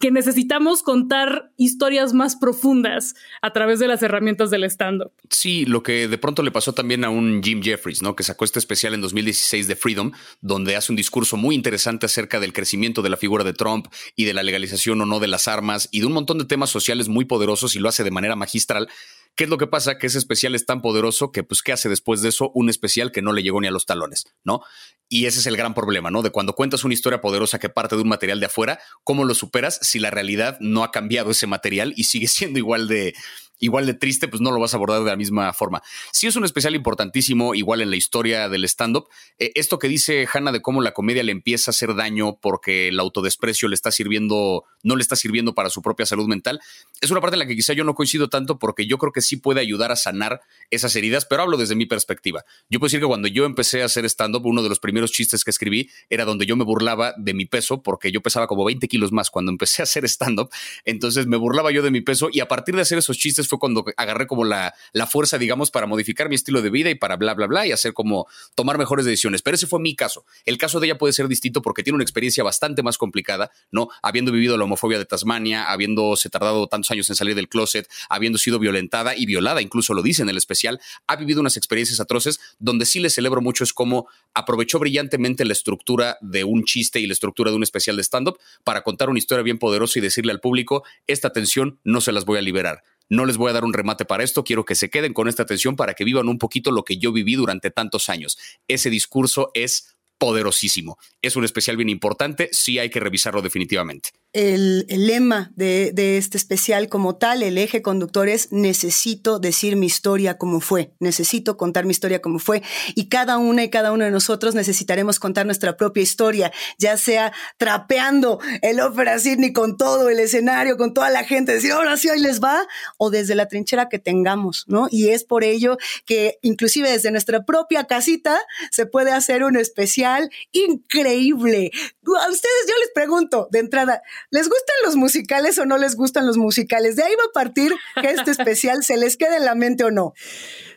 [0.00, 5.12] Que necesitamos contar historias más profundas a través de las herramientas del stand-up.
[5.30, 8.16] Sí, lo que de pronto le pasó también a un Jim Jeffries, ¿no?
[8.16, 12.40] Que sacó este especial en 2016 de Freedom, donde hace un discurso muy interesante acerca
[12.40, 15.48] del crecimiento de la figura de Trump y de la legalización o no de las
[15.48, 18.36] armas y de un montón de temas sociales muy poderosos y lo hace de manera
[18.36, 18.88] magistral.
[19.36, 19.98] ¿Qué es lo que pasa?
[19.98, 22.52] Que ese especial es tan poderoso que, pues, ¿qué hace después de eso?
[22.54, 24.60] Un especial que no le llegó ni a los talones, ¿no?
[25.08, 26.22] Y ese es el gran problema, ¿no?
[26.22, 29.34] De cuando cuentas una historia poderosa que parte de un material de afuera, ¿cómo lo
[29.34, 33.14] superas si la realidad no ha cambiado ese material y sigue siendo igual de,
[33.58, 35.82] igual de triste, pues no lo vas a abordar de la misma forma.
[36.12, 39.08] Sí es un especial importantísimo, igual en la historia del stand-up.
[39.38, 42.88] Eh, esto que dice Hannah de cómo la comedia le empieza a hacer daño porque
[42.88, 46.60] el autodesprecio le está sirviendo, no le está sirviendo para su propia salud mental,
[47.00, 49.20] es una parte en la que quizá yo no coincido tanto porque yo creo que
[49.20, 50.40] sí puede ayudar a sanar
[50.70, 52.44] esas heridas, pero hablo desde mi perspectiva.
[52.68, 55.44] Yo puedo decir que cuando yo empecé a hacer stand-up, uno de los primeros chistes
[55.44, 58.88] que escribí era donde yo me burlaba de mi peso, porque yo pesaba como 20
[58.88, 60.50] kilos más cuando empecé a hacer stand-up.
[60.84, 63.58] Entonces me burlaba yo de mi peso y a partir de hacer esos chistes fue
[63.58, 67.16] cuando agarré como la, la fuerza, digamos, para modificar mi estilo de vida y para
[67.16, 69.42] bla, bla, bla y hacer como tomar mejores decisiones.
[69.42, 70.24] Pero ese fue mi caso.
[70.44, 73.88] El caso de ella puede ser distinto porque tiene una experiencia bastante más complicada, ¿no?
[74.02, 78.38] Habiendo vivido la homofobia de Tasmania, habiéndose tardado tantos años en salir del closet, habiendo
[78.38, 82.40] sido violentada y violada, incluso lo dice en el especial, ha vivido unas experiencias atroces
[82.58, 87.06] donde sí le celebro mucho es como aprovechó brillantemente la estructura de un chiste y
[87.06, 90.32] la estructura de un especial de stand-up para contar una historia bien poderosa y decirle
[90.32, 92.82] al público, esta tensión no se las voy a liberar.
[93.08, 95.42] No les voy a dar un remate para esto, quiero que se queden con esta
[95.42, 98.38] atención para que vivan un poquito lo que yo viví durante tantos años.
[98.68, 100.98] Ese discurso es poderosísimo.
[101.22, 106.36] Es un especial bien importante, sí hay que revisarlo definitivamente el, lema de, de, este
[106.36, 111.84] especial como tal, el eje conductor es necesito decir mi historia como fue, necesito contar
[111.84, 112.62] mi historia como fue
[112.96, 117.32] y cada una y cada uno de nosotros necesitaremos contar nuestra propia historia, ya sea
[117.58, 122.08] trapeando el ópera Sydney con todo el escenario, con toda la gente, decir ahora sí,
[122.08, 122.66] hoy les va,
[122.98, 124.88] o desde la trinchera que tengamos, ¿no?
[124.90, 128.40] Y es por ello que inclusive desde nuestra propia casita
[128.72, 131.70] se puede hacer un especial increíble.
[131.74, 136.26] A ustedes yo les pregunto de entrada, ¿Les gustan los musicales o no les gustan
[136.26, 136.96] los musicales?
[136.96, 139.90] De ahí va a partir que este especial se les quede en la mente o
[139.90, 140.14] no.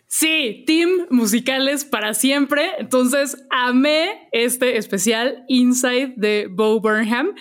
[0.09, 2.71] Sí, team musicales para siempre.
[2.79, 7.35] Entonces, amé este especial Inside de Bo Burnham,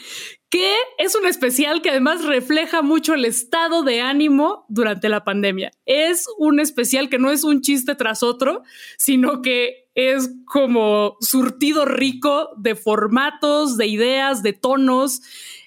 [0.50, 5.70] que es un especial que además refleja mucho el estado de ánimo durante la pandemia.
[5.86, 8.62] Es un especial que no es un chiste tras otro,
[8.98, 15.22] sino que es como surtido rico de formatos, de ideas, de tonos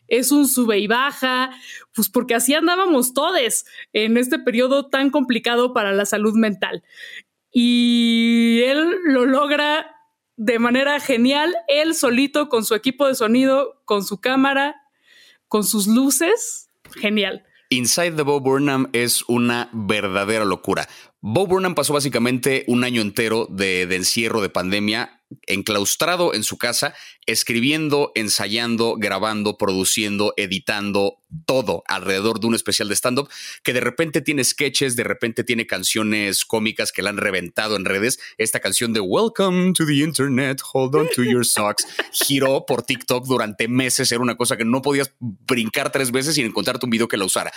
[0.09, 1.51] es un sube y baja,
[1.93, 6.83] pues porque así andábamos todos en este periodo tan complicado para la salud mental.
[7.51, 9.95] Y él lo logra
[10.37, 14.75] de manera genial, él solito con su equipo de sonido, con su cámara,
[15.47, 17.43] con sus luces, genial.
[17.69, 20.87] Inside the Bo Burnham es una verdadera locura.
[21.21, 26.57] Bo Burnham pasó básicamente un año entero de, de encierro, de pandemia, enclaustrado en su
[26.57, 26.93] casa,
[27.25, 33.29] escribiendo, ensayando, grabando, produciendo, editando, todo alrededor de un especial de stand-up
[33.63, 37.85] que de repente tiene sketches, de repente tiene canciones cómicas que la han reventado en
[37.85, 38.19] redes.
[38.37, 43.27] Esta canción de Welcome to the Internet, Hold on to your socks, giró por TikTok
[43.27, 44.11] durante meses.
[44.11, 47.25] Era una cosa que no podías brincar tres veces sin encontrarte un video que la
[47.25, 47.51] usara.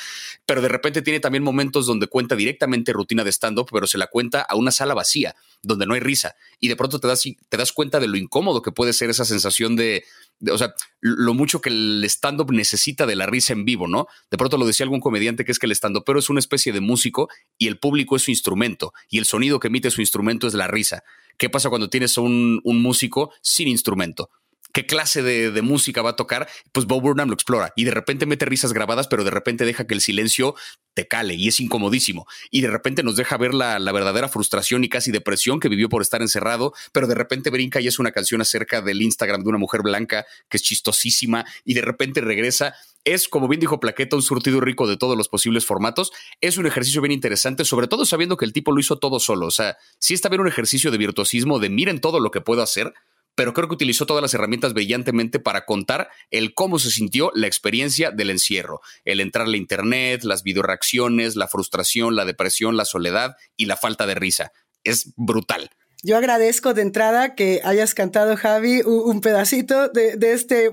[0.44, 4.08] Pero de repente tiene también momentos donde cuenta directamente rutina de stand-up, pero se la
[4.08, 6.34] cuenta a una sala vacía, donde no hay risa.
[6.58, 9.24] Y de pronto te das, te das cuenta de lo incómodo que puede ser esa
[9.24, 10.04] sensación de,
[10.50, 14.06] o sea, lo mucho que el stand-up necesita de la risa en vivo, ¿no?
[14.30, 16.72] De pronto lo decía algún comediante que es que el stand-up pero es una especie
[16.72, 20.46] de músico y el público es su instrumento y el sonido que emite su instrumento
[20.46, 21.04] es la risa.
[21.38, 24.30] ¿Qué pasa cuando tienes un, un músico sin instrumento?
[24.72, 28.26] Qué clase de, música va a tocar, pues Bob Burnham lo explora y de repente
[28.26, 30.54] mete risas grabadas, pero de repente deja que el silencio
[30.94, 32.26] te cale y es incomodísimo.
[32.50, 35.88] Y de repente nos deja ver la, la, verdadera frustración y casi depresión que vivió
[35.88, 39.48] por estar encerrado, pero de repente brinca y es una canción acerca del Instagram de
[39.48, 42.74] una mujer blanca que es chistosísima y de repente regresa.
[43.04, 46.12] Es, como bien dijo Plaqueta, un surtido rico de todos los posibles formatos.
[46.40, 49.46] Es un ejercicio bien interesante, sobre todo sabiendo que el tipo lo hizo todo solo.
[49.46, 52.62] O sea, sí está bien un ejercicio de virtuosismo, de miren todo lo que puedo
[52.62, 52.94] hacer,
[53.34, 57.46] pero creo que utilizó todas las herramientas brillantemente para contar el cómo se sintió la
[57.46, 63.36] experiencia del encierro, el entrar a internet, las videoreacciones, la frustración, la depresión, la soledad
[63.56, 64.52] y la falta de risa.
[64.84, 65.70] Es brutal.
[66.04, 70.72] Yo agradezco de entrada que hayas cantado, Javi, un, pedacito de, este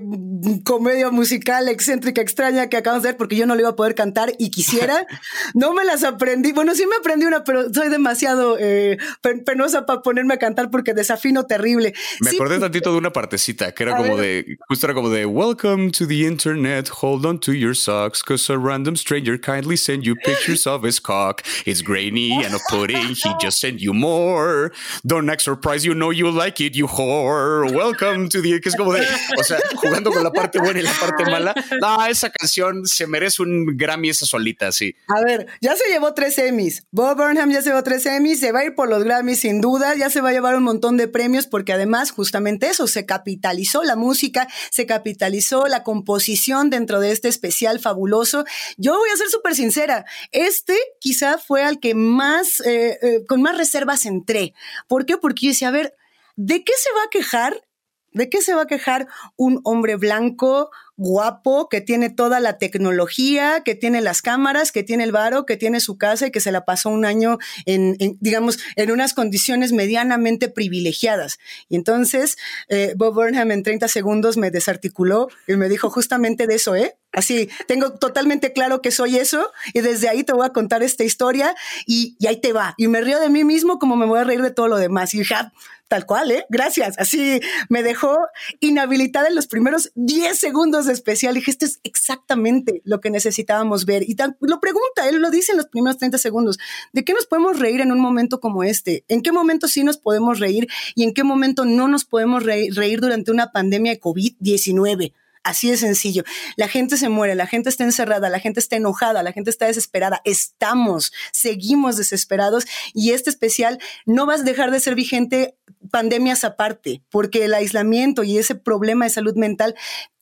[0.63, 3.94] comedia musical excéntrica, extraña que acabamos de ver, porque yo no lo iba a poder
[3.94, 5.06] cantar y quisiera.
[5.54, 6.52] No me las aprendí.
[6.52, 8.98] Bueno, sí me aprendí una, pero soy demasiado eh,
[9.46, 11.94] penosa para ponerme a cantar porque desafino terrible.
[12.22, 15.92] Me acordé tantito de una partecita que era como de, justo era como de, Welcome
[15.92, 20.15] to the internet, hold on to your socks, cause a random stranger kindly sent you
[20.15, 21.44] pictures of his cock.
[21.65, 24.72] It's grainy and a pudding, he just sent you more.
[25.06, 27.69] Don't don't act surprised, you know you like it, you whore.
[27.71, 28.60] Welcome to the.
[28.62, 29.05] Que es como de.
[29.38, 31.53] O sea, jugando con la parte buena y la parte mala.
[31.82, 34.95] No, esa canción se merece un Grammy esa solita, sí.
[35.08, 36.84] A ver, ya se llevó tres Emmys.
[36.91, 39.62] Bob Burnham ya se llevó tres Emmys, se va a ir por los Grammys sin
[39.62, 43.05] duda, ya se va a llevar un montón de premios porque además justamente eso, se
[43.05, 48.45] capitalizó la música, se capitalizó la composición dentro de este especial fabuloso.
[48.77, 53.41] Yo voy a ser súper sincera, este quizá fue al que más, eh, eh, con
[53.41, 54.53] más reservas entré.
[54.88, 55.17] ¿Por qué?
[55.17, 55.95] Porque yo decía, a ver,
[56.36, 57.63] ¿de qué se va a quejar?
[58.12, 63.62] ¿De qué se va a quejar un hombre blanco guapo, que tiene toda la tecnología,
[63.63, 66.52] que tiene las cámaras, que tiene el varo, que tiene su casa y que se
[66.52, 71.39] la pasó un año en, digamos, en unas condiciones medianamente privilegiadas.
[71.69, 76.56] Y entonces eh, Bob Burnham en 30 segundos me desarticuló y me dijo justamente de
[76.56, 76.98] eso, ¿eh?
[77.12, 81.04] Así, tengo totalmente claro que soy eso y desde ahí te voy a contar esta
[81.04, 81.56] historia
[81.88, 82.76] y, y ahí te va.
[82.78, 85.13] Y me río de mí mismo como me voy a reír de todo lo demás.
[85.15, 85.52] Y ya,
[85.89, 86.45] tal cual, ¿eh?
[86.50, 86.98] Gracias.
[86.98, 88.17] Así me dejó
[88.62, 91.34] inhabilitada en los primeros 10 segundos especial.
[91.34, 94.04] dije, esto es exactamente lo que necesitábamos ver.
[94.04, 96.60] Y lo pregunta, él lo dice en los primeros 30 segundos.
[96.93, 99.04] ¿De qué nos podemos reír en un momento como este?
[99.08, 103.02] ¿En qué momento sí nos podemos reír y en qué momento no nos podemos reír
[103.02, 105.13] durante una pandemia de COVID-19?
[105.49, 106.23] Así de sencillo.
[106.57, 109.65] La gente se muere, la gente está encerrada, la gente está enojada, la gente está
[109.65, 110.21] desesperada.
[110.23, 115.57] Estamos, seguimos desesperados y este especial no va a dejar de ser vigente
[115.89, 119.73] pandemias aparte, porque el aislamiento y ese problema de salud mental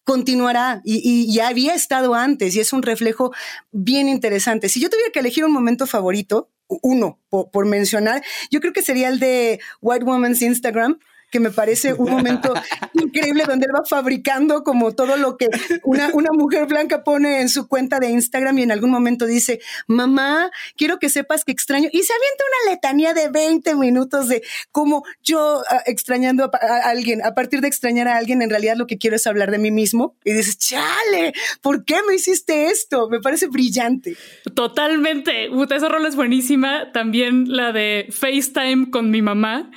[0.05, 3.33] continuará y, ya había estado antes y es un reflejo
[3.73, 4.69] bien interesante.
[4.69, 9.09] Si yo tuviera que elegir un momento favorito, uno por mencionar, yo creo que sería
[9.09, 10.99] el de White Woman's Instagram
[11.31, 12.53] que me parece un momento
[12.93, 15.47] increíble donde él va fabricando como todo lo que
[15.83, 19.59] una, una mujer blanca pone en su cuenta de Instagram y en algún momento dice,
[19.87, 21.89] mamá, quiero que sepas que extraño.
[21.91, 27.23] Y se avienta una letanía de 20 minutos de cómo yo ah, extrañando a, alguien,
[27.23, 29.71] a partir de extrañar a alguien, en realidad lo que quiero es hablar de mí
[29.71, 30.15] mismo.
[30.23, 33.09] Y dices, chale, ¿por qué me hiciste esto?
[33.09, 34.15] Me parece brillante.
[34.55, 35.49] Totalmente.
[35.75, 36.91] esa rol es buenísima.
[36.91, 39.71] También la de FaceTime con mi mamá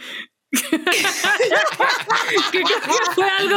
[0.50, 0.58] que,
[3.14, 3.56] fue algo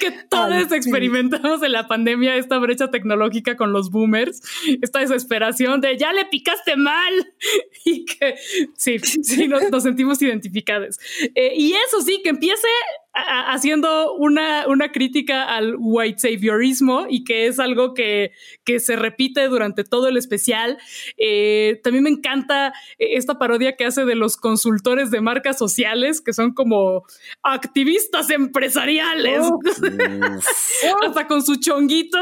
[0.00, 4.42] que todos experimentamos en la pandemia, esta brecha tecnológica con los boomers,
[4.82, 7.32] esta desesperación de ya le picaste mal
[7.84, 8.36] y que
[8.76, 10.98] sí, sí, nos, sentimos identificados.
[11.34, 12.68] Eh, y eso sí, que empiece
[13.12, 18.32] haciendo una, una, crítica al white saviorismo y que es algo que,
[18.64, 20.78] que se repite durante todo el especial.
[21.16, 26.32] Eh, también me encanta esta parodia que hace de los consultores de marcas sociales, que
[26.32, 27.02] son como
[27.42, 29.44] activistas empresariales,
[31.04, 32.18] hasta con su chonguito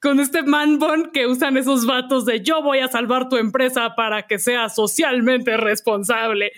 [0.00, 0.78] con este man
[1.12, 5.56] que usan esos vatos de yo voy a salvar tu empresa para que sea socialmente
[5.56, 6.52] responsable.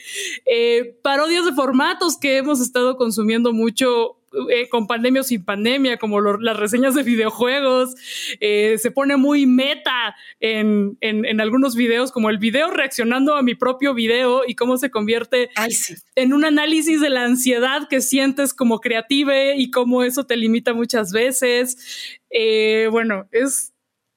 [0.45, 4.19] Eh, parodias de formatos que hemos estado consumiendo mucho
[4.51, 7.95] eh, con pandemia o sin pandemia, como las reseñas de videojuegos,
[8.41, 10.99] eh, se pone muy meta en,
[11.41, 15.49] algunos videos, como el video reaccionando a mi propio video y cómo se convierte
[16.15, 20.75] en un análisis de la ansiedad que sientes como creative y cómo eso te limita
[20.75, 22.18] muchas veces.
[22.31, 23.73] Eh, bueno, es,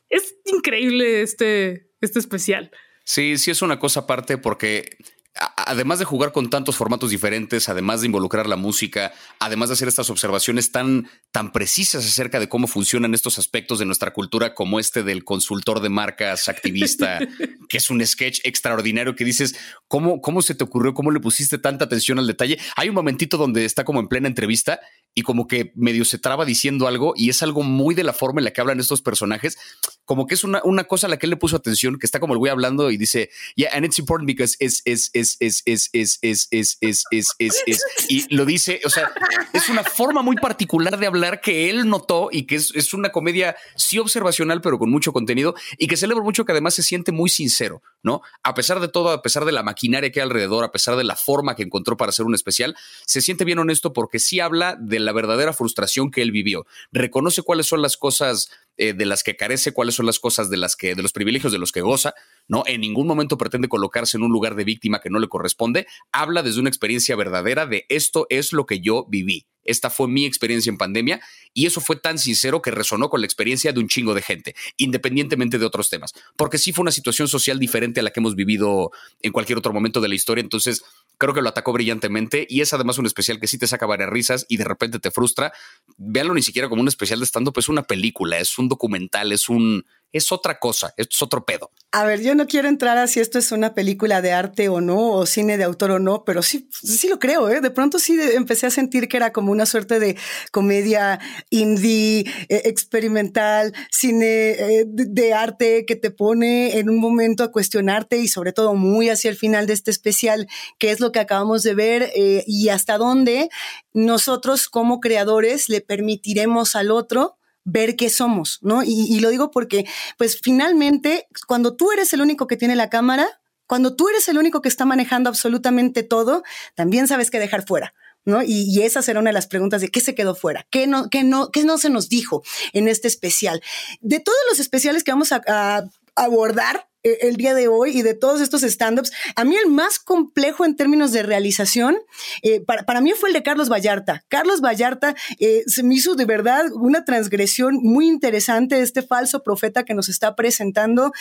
[0.09, 2.71] es increíble este, este especial.
[3.03, 4.97] Sí, sí es una cosa aparte porque
[5.33, 9.87] además de jugar con tantos formatos diferentes, además de involucrar la música, además de hacer
[9.87, 14.79] estas observaciones tan, tan precisas acerca de cómo funcionan estos aspectos de nuestra cultura, como
[14.79, 17.19] este del consultor de marcas activista,
[17.69, 19.55] que es un sketch extraordinario que dices,
[19.87, 20.93] ¿cómo, ¿cómo se te ocurrió?
[20.93, 22.59] ¿Cómo le pusiste tanta atención al detalle?
[22.75, 24.81] Hay un momentito donde está como en plena entrevista
[25.13, 28.39] y como que medio se traba diciendo algo y es algo muy de la forma
[28.39, 29.57] en la que hablan estos personajes,
[30.05, 32.19] como que es una, una cosa a la que él le puso atención, que está
[32.19, 35.61] como el güey hablando y dice, yeah, and it's important because it's, it's, it's, it's,
[35.65, 39.11] it's, it's, it's, it's, it's, it's, it's, it's, y lo dice, o sea,
[39.53, 43.11] es una forma muy particular de hablar que él notó y que es, es una
[43.11, 47.11] comedia sí observacional, pero con mucho contenido y que celebra mucho que además se siente
[47.11, 48.21] muy sincero, ¿no?
[48.43, 51.03] A pesar de todo, a pesar de la maquinaria que hay alrededor, a pesar de
[51.03, 54.75] la forma que encontró para hacer un especial, se siente bien honesto porque sí habla
[54.79, 56.65] de la verdadera frustración que él vivió.
[56.91, 60.57] Reconoce cuáles son las cosas eh, de las que carece, cuáles son las cosas de
[60.57, 62.13] las que, de los privilegios de los que goza,
[62.51, 62.63] ¿no?
[62.67, 65.87] En ningún momento pretende colocarse en un lugar de víctima que no le corresponde.
[66.11, 69.47] Habla desde una experiencia verdadera de esto es lo que yo viví.
[69.63, 71.21] Esta fue mi experiencia en pandemia
[71.53, 74.55] y eso fue tan sincero que resonó con la experiencia de un chingo de gente,
[74.75, 78.35] independientemente de otros temas, porque sí fue una situación social diferente a la que hemos
[78.35, 80.83] vivido en cualquier otro momento de la historia, entonces
[81.17, 84.09] creo que lo atacó brillantemente y es además un especial que sí te saca varias
[84.09, 85.53] risas y de repente te frustra.
[85.97, 89.47] Véanlo ni siquiera como un especial de stand-up, es una película, es un documental, es
[89.47, 91.71] un es otra cosa, es otro pedo.
[91.93, 94.79] A ver, yo no quiero entrar a si esto es una película de arte o
[94.79, 97.59] no, o cine de autor o no, pero sí, sí lo creo, ¿eh?
[97.59, 100.17] De pronto sí empecé a sentir que era como una suerte de
[100.51, 101.19] comedia
[101.49, 108.17] indie, eh, experimental, cine eh, de, arte que te pone en un momento a cuestionarte
[108.17, 110.47] y sobre todo muy hacia el final de este especial,
[110.77, 113.49] qué es lo que acabamos de ver eh, y hasta dónde
[113.93, 118.83] nosotros como creadores le permitiremos al otro ver qué somos, ¿no?
[118.83, 119.85] Y, lo digo porque,
[120.17, 124.37] pues finalmente, cuando tú eres el único que tiene la cámara, cuando tú eres el
[124.37, 126.43] único que está manejando absolutamente todo,
[126.75, 127.93] también sabes qué dejar fuera.
[128.23, 128.43] ¿No?
[128.43, 131.23] Y, esa será una de las preguntas de qué se quedó fuera, qué no, qué
[131.23, 133.63] no, qué no se nos dijo en este especial.
[133.99, 138.41] De todos los especiales que vamos a abordar, el día de hoy y de todos
[138.41, 141.97] estos stand-ups, a mí el más complejo en términos de realización,
[142.41, 144.23] eh, para, mí fue el de Carlos Vallarta.
[144.27, 149.83] Carlos Vallarta eh, se me hizo de verdad una transgresión muy interesante, este falso profeta
[149.83, 151.11] que nos está presentando.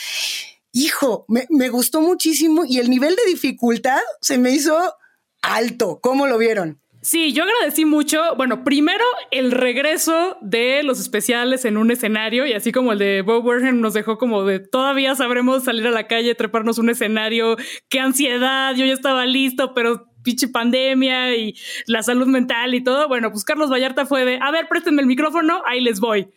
[0.71, 4.95] Hijo, me gustó muchísimo y el nivel de dificultad se me hizo
[5.41, 5.99] alto.
[6.01, 6.80] ¿Cómo lo vieron?
[7.01, 8.35] Sí, yo agradecí mucho.
[8.37, 13.23] Bueno, primero el regreso de los especiales en un escenario y así como el de
[13.23, 17.57] Bob Werhen nos dejó como de todavía sabremos salir a la calle, treparnos un escenario,
[17.89, 21.55] qué ansiedad, yo ya estaba listo, pero pinche pandemia y
[21.87, 23.07] la salud mental y todo.
[23.07, 26.27] Bueno, pues Carlos Vallarta fue de, a ver, préstenme el micrófono, ahí les voy.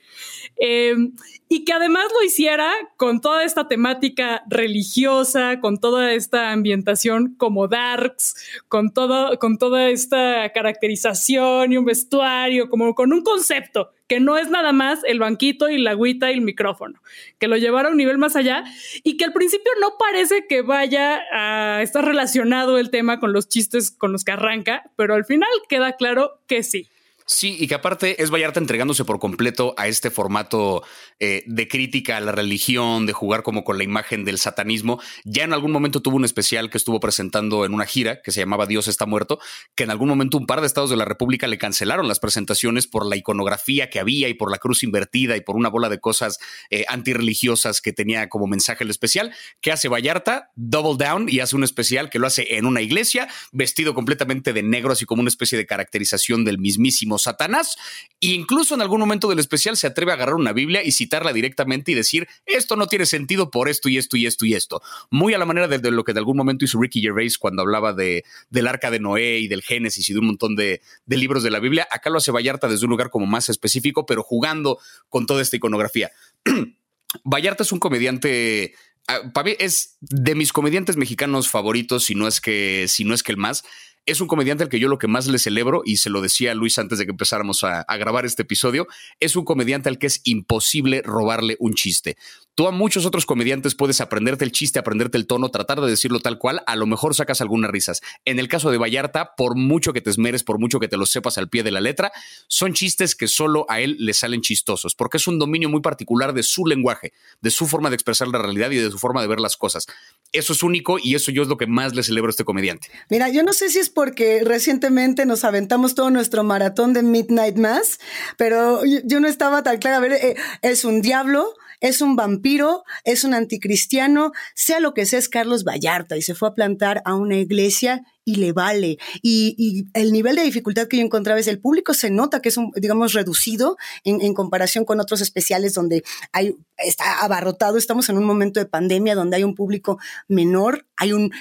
[0.56, 1.12] Em,
[1.48, 7.68] y que además lo hiciera con toda esta temática religiosa, con toda esta ambientación como
[7.68, 8.36] darks,
[8.68, 8.92] con,
[9.40, 14.72] con toda esta caracterización y un vestuario, como con un concepto que no es nada
[14.72, 17.00] más el banquito y la agüita y el micrófono,
[17.38, 18.64] que lo llevara a un nivel más allá
[19.02, 23.48] y que al principio no parece que vaya a estar relacionado el tema con los
[23.48, 26.88] chistes con los que arranca, pero al final queda claro que sí.
[27.26, 30.82] Sí, y que aparte es Vallarta entregándose por completo a este formato
[31.18, 35.00] eh, de crítica a la religión, de jugar como con la imagen del satanismo.
[35.24, 38.40] Ya en algún momento tuvo un especial que estuvo presentando en una gira que se
[38.40, 39.40] llamaba Dios está muerto,
[39.74, 42.86] que en algún momento un par de estados de la República le cancelaron las presentaciones
[42.86, 46.00] por la iconografía que había y por la cruz invertida y por una bola de
[46.00, 49.34] cosas eh, antirreligiosas que tenía como mensaje el especial.
[49.62, 50.50] ¿Qué hace Vallarta?
[50.56, 54.62] Double down y hace un especial que lo hace en una iglesia, vestido completamente de
[54.62, 57.76] negro, así como una especie de caracterización del mismísimo Satanás.
[58.20, 61.32] E incluso en algún momento del especial se atreve a agarrar una Biblia y citarla
[61.32, 64.82] directamente y decir, esto no tiene sentido por esto y esto y esto y esto.
[65.10, 67.92] Muy a la manera de, lo que de algún momento hizo Ricky Gervais cuando hablaba
[67.92, 71.50] de, del arca de Noé y del Génesis y de un montón de, libros de
[71.50, 71.86] la Biblia.
[71.90, 75.56] Acá lo hace Vallarta desde un lugar como más específico, pero jugando con toda esta
[75.56, 76.10] iconografía.
[77.24, 78.74] Vallarta es un comediante
[79.06, 83.22] ah, para es de mis comediantes mexicanos favoritos, si no es que, si no es
[83.22, 83.64] que el más
[84.06, 86.54] es un comediante al que yo lo que más le celebro, y se lo decía
[86.54, 88.86] Luis antes de que empezáramos a, a, grabar este episodio,
[89.20, 92.16] es un comediante al que es imposible robarle un chiste.
[92.56, 96.20] Tú a muchos otros comediantes puedes aprenderte el chiste, aprenderte el tono, tratar de decirlo
[96.20, 98.00] tal cual, a lo mejor sacas algunas risas.
[98.24, 101.04] En el caso de Vallarta, por mucho que te esmeres, por mucho que te lo
[101.04, 102.12] sepas al pie de la letra,
[102.46, 106.32] son chistes que solo a él le salen chistosos, porque es un dominio muy particular
[106.32, 109.26] de su lenguaje, de su forma de expresar la realidad y de su forma de
[109.26, 109.88] ver las cosas.
[110.30, 112.88] Eso es único y eso yo es lo que más le celebro a este comediante.
[113.10, 117.56] Mira, yo no sé si es porque recientemente nos aventamos todo nuestro maratón de Midnight
[117.56, 117.98] Mass,
[118.36, 119.98] pero yo no estaba tan clara.
[119.98, 121.54] A ver, eh, es un diablo
[121.84, 126.34] es un vampiro, es un anticristiano, sea lo que sea, es Carlos Vallarta y se
[126.34, 128.96] fue a plantar a una iglesia y le vale.
[129.20, 132.56] Y, el nivel de dificultad que yo encontraba es el público se nota que es
[132.56, 136.02] un, digamos, reducido en, comparación con otros especiales donde
[136.32, 137.76] hay, está abarrotado.
[137.76, 141.32] Estamos en un momento de pandemia donde hay un público menor, hay un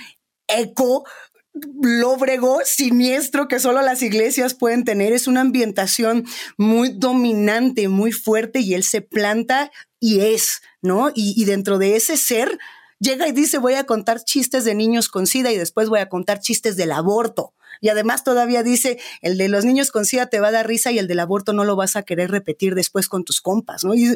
[0.47, 1.05] eco
[1.53, 5.13] lóbrego, siniestro que solo las iglesias pueden tener.
[5.13, 6.25] Es una ambientación
[6.57, 11.11] muy dominante, muy fuerte y él se planta y es, ¿no?
[11.13, 12.57] Y, dentro de ese ser
[12.99, 16.09] llega y dice voy a contar chistes de niños con SIDA y después voy a
[16.09, 17.53] contar chistes del aborto.
[17.83, 20.93] Y además todavía dice, el de los niños con SIDA te va a dar risa
[20.93, 23.93] y el del aborto no lo vas a querer repetir después con tus compas, ¿no?
[23.93, 24.15] Y,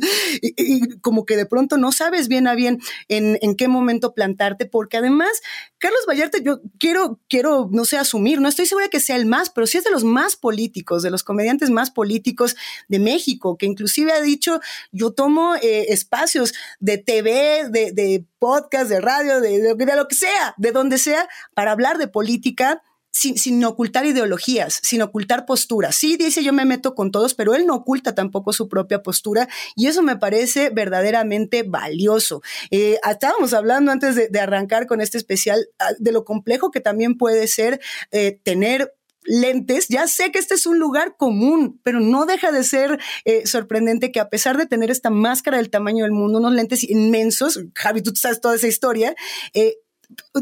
[1.02, 4.96] como que de pronto no sabes bien a bien en, en, qué momento plantarte, porque
[4.96, 5.42] además,
[5.80, 9.50] Carlos Vallarta, yo quiero, quiero, no sé, asumir, no estoy segura que sea el más,
[9.50, 12.56] pero sí es de los más políticos, de los comediantes más políticos
[12.88, 14.62] de México, que inclusive ha dicho,
[14.94, 20.56] yo tomo eh, espacios de TV, de, de podcast, de radio, de lo que sea,
[20.56, 22.82] de donde sea, para hablar de política
[23.18, 25.96] sin, ocultar ideologías, sin ocultar posturas.
[25.96, 29.48] Sí, dice yo me meto con todos, pero él no oculta tampoco su propia postura
[29.76, 32.42] y eso me parece verdaderamente valioso.
[32.72, 37.18] Eh, estábamos hablando antes de, arrancar con este especial ah, de lo complejo que también
[37.18, 37.80] puede ser
[38.12, 38.94] eh, tener
[39.28, 43.46] lentes, ya sé que este es un lugar común, pero no deja de ser eh,
[43.46, 47.60] sorprendente que a pesar de tener esta máscara del tamaño del mundo, unos lentes inmensos,
[47.76, 49.16] Javi, tú sabes toda esa historia,
[49.54, 49.80] eh,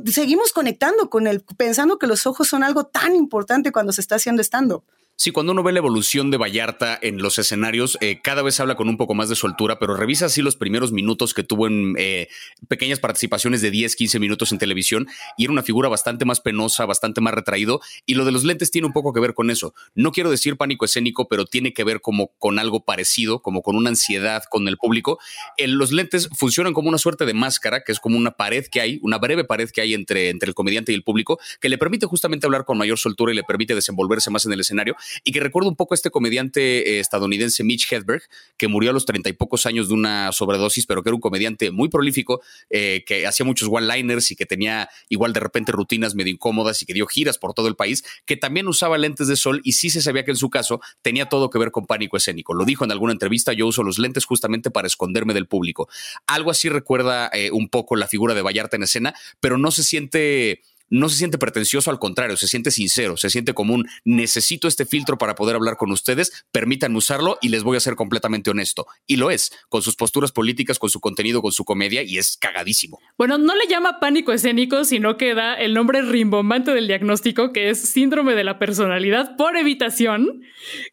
[0.05, 4.15] seguimos conectando con él, pensando que los ojos son algo tan importante cuando se está
[4.15, 4.83] haciendo stand-up.
[5.17, 8.75] Sí, cuando uno ve la evolución de Vallarta en los escenarios, eh, cada vez habla
[8.75, 11.95] con un poco más de soltura, pero revisa así los primeros minutos que tuvo en
[11.97, 12.27] eh,
[12.67, 16.85] pequeñas participaciones de 10, 15 minutos en televisión y era una figura bastante más penosa,
[16.85, 17.79] bastante más retraído.
[18.05, 19.73] Y lo de los lentes tiene un poco que ver con eso.
[19.95, 23.77] No quiero decir pánico escénico, pero tiene que ver como con algo parecido, como con
[23.77, 25.17] una ansiedad con el público.
[25.57, 28.99] los lentes funcionan como una suerte de máscara, que es como una pared que hay,
[29.01, 32.05] una breve pared que hay entre, entre el comediante y el público, que le permite
[32.05, 35.39] justamente hablar con mayor soltura y le permite desenvolverse más en el escenario y que
[35.39, 38.23] recuerda un poco a este comediante eh, estadounidense Mitch Hedberg,
[38.57, 41.21] que murió a los treinta y pocos años de una sobredosis, pero que era un
[41.21, 46.15] comediante muy prolífico, eh, que hacía muchos one-liners y que tenía igual de repente rutinas
[46.15, 49.35] medio incómodas y que dio giras por todo el país, que también usaba lentes de
[49.35, 52.17] sol y sí se sabía que en su caso tenía todo que ver con pánico
[52.17, 52.53] escénico.
[52.53, 55.89] Lo dijo en alguna entrevista, yo uso los lentes justamente para esconderme del público.
[56.27, 59.83] Algo así recuerda eh, un poco la figura de Vallarta en escena, pero no se
[59.83, 64.67] siente no se siente pretencioso, al contrario, se siente sincero, se siente como un necesito
[64.67, 68.49] este filtro para poder hablar con ustedes, permítanme usarlo y les voy a ser completamente
[68.49, 68.87] honesto.
[69.07, 72.37] Y lo es, con sus posturas políticas, con su contenido, con su comedia, y es
[72.37, 72.99] cagadísimo.
[73.17, 77.69] Bueno, no le llama pánico escénico, sino que da el nombre rimbombante del diagnóstico, que
[77.69, 80.41] es síndrome de la personalidad por evitación,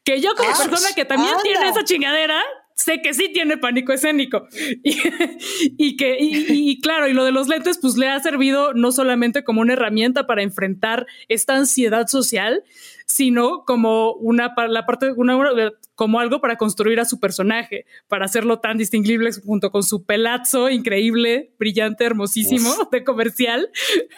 [0.04, 2.40] que yo como persona que también tiene esa chingadera,
[2.74, 4.46] sé que sí tiene pánico escénico.
[5.78, 9.44] Y, que, y, claro, y lo de los lentes, pues le ha servido no solamente
[9.44, 12.62] como una herramienta para enfrentar esta ansiedad social,
[13.06, 15.38] sino como una la parte una,
[15.94, 20.70] como algo para construir a su personaje, para hacerlo tan distinguible junto con su pelazo
[20.70, 23.70] increíble, brillante, hermosísimo de comercial.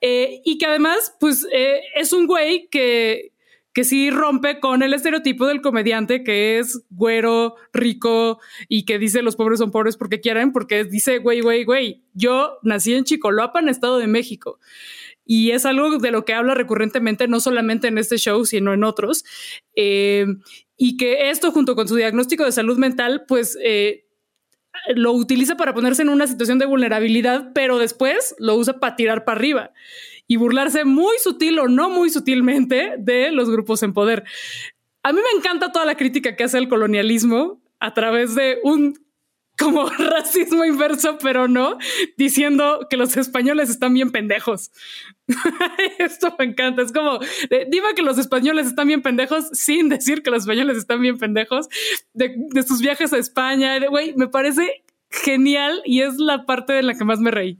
[0.01, 3.32] Eh, y que además, pues eh, es un güey que,
[3.73, 9.23] que sí rompe con el estereotipo del comediante que es güero, rico y que dice
[9.23, 13.69] los pobres son pobres porque quieren, porque dice, güey, güey, güey, yo nací en Chicoloapan,
[13.69, 14.59] Estado de México.
[15.25, 18.83] Y es algo de lo que habla recurrentemente, no solamente en este show, sino en
[18.83, 19.23] otros.
[19.75, 20.25] Eh,
[20.75, 24.05] y que esto, junto con su diagnóstico de salud mental, pues eh,
[24.95, 29.23] lo utiliza para ponerse en una situación de vulnerabilidad, pero después lo usa para tirar
[29.23, 29.71] para arriba
[30.27, 34.23] y burlarse muy sutil o no muy sutilmente de los grupos en poder.
[35.03, 38.97] A mí me encanta toda la crítica que hace el colonialismo a través de un
[39.57, 41.77] como racismo inverso, pero no,
[42.17, 44.71] diciendo que los españoles están bien pendejos.
[45.99, 46.81] Esto me encanta.
[46.81, 47.19] Es como,
[47.69, 51.69] dime que los españoles están bien pendejos sin decir que los españoles están bien pendejos
[52.13, 53.79] de, sus viajes a España.
[53.87, 57.59] Güey, me parece genial y es la parte de la que más me reí.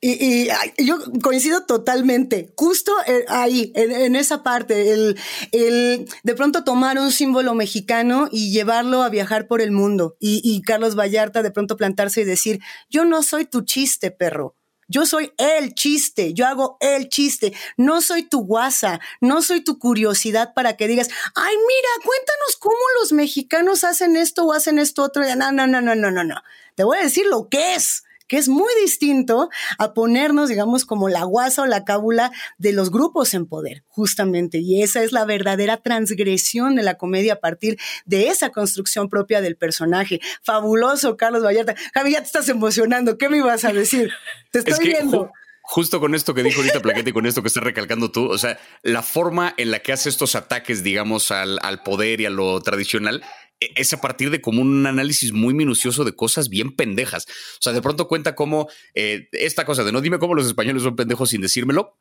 [0.00, 5.18] Y, yo coincido totalmente, justo eh, ahí, en, esa parte, el,
[5.52, 10.16] el, de pronto tomar un símbolo mexicano y llevarlo a viajar por el mundo.
[10.20, 14.54] Y, y Carlos Vallarta de pronto plantarse y decir, yo no soy tu chiste, perro.
[14.88, 19.80] Yo soy el chiste, yo hago el chiste, no soy tu guasa, no soy tu
[19.80, 25.02] curiosidad para que digas, ay, mira, cuéntanos cómo los mexicanos hacen esto o hacen esto
[25.02, 25.24] otro.
[25.34, 26.36] No, no, no, no, no, no, no.
[26.76, 29.48] Te voy a decir lo que es que es muy distinto
[29.78, 34.58] a ponernos, digamos, como la guasa o la cábula de los grupos en poder, justamente.
[34.58, 39.40] Y esa es la verdadera transgresión de la comedia a partir de esa construcción propia
[39.40, 40.20] del personaje.
[40.42, 41.74] Fabuloso, Carlos Vallarta.
[41.94, 43.18] Javi, ya te estás emocionando.
[43.18, 44.10] ¿Qué me ibas a decir?
[44.50, 45.30] Te estoy viendo
[45.66, 48.38] justo con esto que dijo ahorita Plaquete y con esto que estás recalcando tú, o
[48.38, 52.30] sea, la forma en la que hace estos ataques, digamos, al, al poder y a
[52.30, 53.24] lo tradicional
[53.60, 57.26] es a partir de como un análisis muy minucioso de cosas bien pendejas.
[57.28, 60.82] O sea, de pronto cuenta cómo eh, esta cosa de no dime cómo los españoles
[60.82, 61.98] son pendejos sin decírmelo,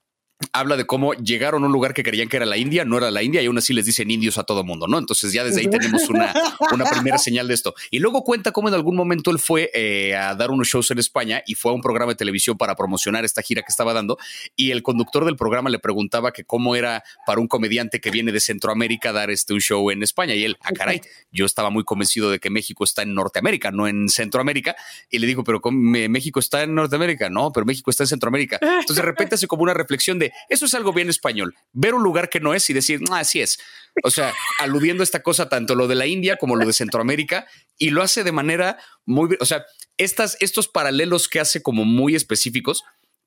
[0.52, 3.10] habla de cómo llegaron a un lugar que creían que era la India, no era
[3.10, 4.98] la India, y aún así les dicen indios a todo mundo, ¿no?
[4.98, 6.34] Entonces ya desde ahí tenemos una,
[6.74, 7.74] una primera señal de esto.
[7.90, 11.00] Y luego cuenta cómo en algún momento él fue eh, a dar unos shows en
[11.00, 14.18] España y fue a un programa de televisión para promocionar esta gira que estaba dando,
[14.56, 18.32] y el conductor del programa le preguntaba que cómo era para un comediante que viene
[18.32, 21.84] de Centroamérica dar este un show en España, y él, ah, caray, yo estaba muy
[21.86, 24.76] convencido de que México está en Norteamérica, no en Centroamérica,
[25.10, 28.60] y le dijo, pero México está en Norteamérica, no, pero México está en Centroamérica.
[28.62, 31.56] Entonces de repente hace como una reflexión de, eso es algo bien español.
[31.74, 33.60] Ver un lugar que no es y decir, ah, así es.
[34.04, 37.48] O sea, aludiendo a esta cosa, tanto lo de la India como lo de Centroamérica,
[37.78, 39.66] y lo hace de manera muy, o sea,
[39.98, 42.84] estas, estos paralelos que hace como muy específicos,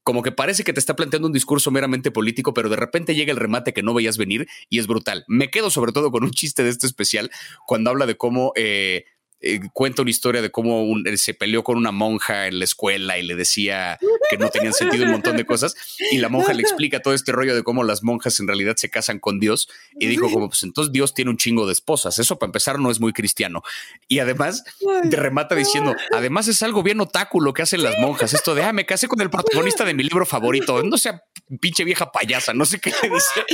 [0.08, 3.30] como que parece que te está planteando un discurso meramente político, pero de repente llega
[3.30, 5.24] el remate que no veías venir y es brutal.
[5.28, 7.30] Me quedo sobre todo con un chiste de este especial
[7.66, 9.04] cuando habla de cómo eh,
[9.40, 10.84] eh, cuenta una historia de cómo
[11.16, 13.96] se peleó con una monja en la escuela y le decía
[14.28, 15.74] que no tenían sentido un montón de cosas.
[16.10, 18.90] Y la monja le explica todo este rollo de cómo las monjas en realidad se
[18.90, 19.68] casan con Dios.
[19.98, 22.18] Y dijo como, pues entonces Dios tiene un chingo de esposas.
[22.18, 23.62] Eso para empezar no es muy cristiano.
[24.08, 24.64] Y además
[25.08, 28.34] te remata diciendo, además es algo bien otaku lo que hacen las monjas.
[28.34, 30.82] Esto de, ah, me casé con el protagonista de mi libro favorito.
[30.82, 31.22] No sea
[31.60, 33.44] pinche vieja payasa, no sé qué le dice.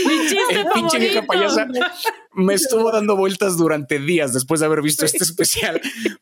[0.51, 1.66] Mi pinche vieja payasa
[2.35, 5.73] me estuvo dando vueltas durante días después de haber visto este especial,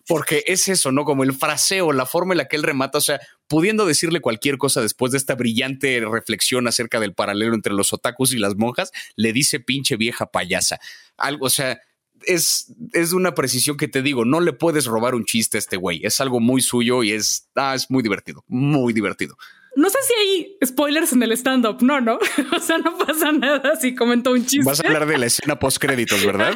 [0.07, 1.05] porque es eso, ¿no?
[1.05, 4.59] Como el fraseo, la forma en la que él remata, o sea, pudiendo decirle cualquier
[4.59, 8.93] cosa después de esta brillante reflexión acerca del paralelo entre los otakus y las monjas,
[9.17, 10.81] le dice pinche vieja payasa.
[11.17, 11.81] Algo, o sea,
[12.27, 15.77] es, es una precisión que te digo, no le puedes robar un chiste a este
[15.77, 19.37] güey, es algo muy suyo y es, ah, es muy divertido, muy divertido.
[19.75, 22.19] No sé si hay spoilers en el stand-up, no, no.
[22.57, 24.65] O sea, no pasa nada si comentó un chiste.
[24.65, 26.55] Vas a hablar de la escena post créditos, ¿verdad?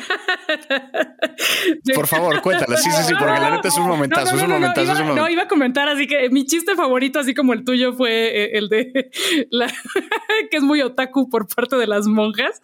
[1.95, 2.77] Por favor, cuéntala.
[2.77, 5.03] Sí, sí, sí, porque la neta es un momentazo, es un momentazo.
[5.03, 8.45] Iba, no, iba a comentar, así que mi chiste favorito, así como el tuyo, fue
[8.45, 9.11] eh, el de
[9.51, 9.67] la
[10.51, 12.61] que es muy otaku por parte de las monjas.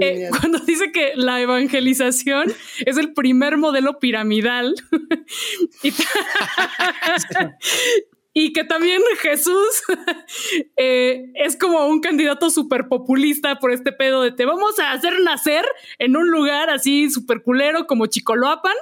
[0.00, 2.52] Eh, cuando dice que la evangelización
[2.84, 4.74] es el primer modelo piramidal.
[5.82, 5.92] y
[8.52, 9.82] que también Jesús
[10.76, 15.20] eh, es como un candidato súper populista por este pedo de te vamos a hacer
[15.20, 15.64] nacer
[15.98, 18.74] en un lugar así súper culero como Chicoloapan.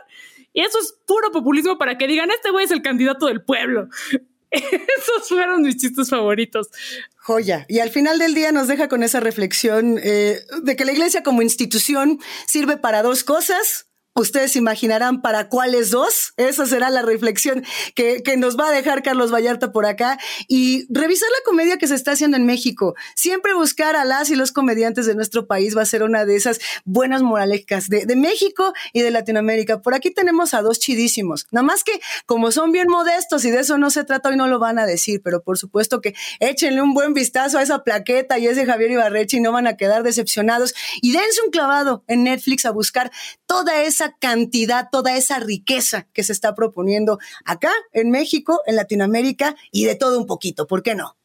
[0.55, 3.89] Y eso es puro populismo para que digan, este güey es el candidato del pueblo.
[4.51, 6.69] Esos fueron mis chistes favoritos.
[7.17, 7.65] Joya.
[7.69, 11.23] Y al final del día nos deja con esa reflexión eh, de que la iglesia
[11.23, 16.35] como institución sirve para dos cosas, Ustedes imaginarán para cuáles dos.
[16.37, 20.19] Esa será la reflexión que, que, nos va a dejar Carlos Vallarta por acá.
[20.49, 22.95] Y revisar la comedia que se está haciendo en México.
[23.15, 26.37] Siempre buscar a las y los comediantes de nuestro país va a ser una de
[26.37, 29.81] esas buenas moralejas de, de México y de Latinoamérica.
[29.81, 31.47] Por aquí tenemos a dos chidísimos.
[31.51, 34.47] Nada más que como son bien modestos y de eso no se trata, hoy no
[34.47, 38.39] lo van a decir, pero por supuesto que échenle un buen vistazo a esa plaqueta
[38.39, 40.75] y ese Javier Ibarreche y no van a quedar decepcionados.
[41.01, 43.11] Y dense un clavado en Netflix a buscar
[43.47, 49.57] toda esa cantidad, toda esa riqueza que se está proponiendo acá en México, en Latinoamérica
[49.71, 51.17] y de todo un poquito, ¿por qué no?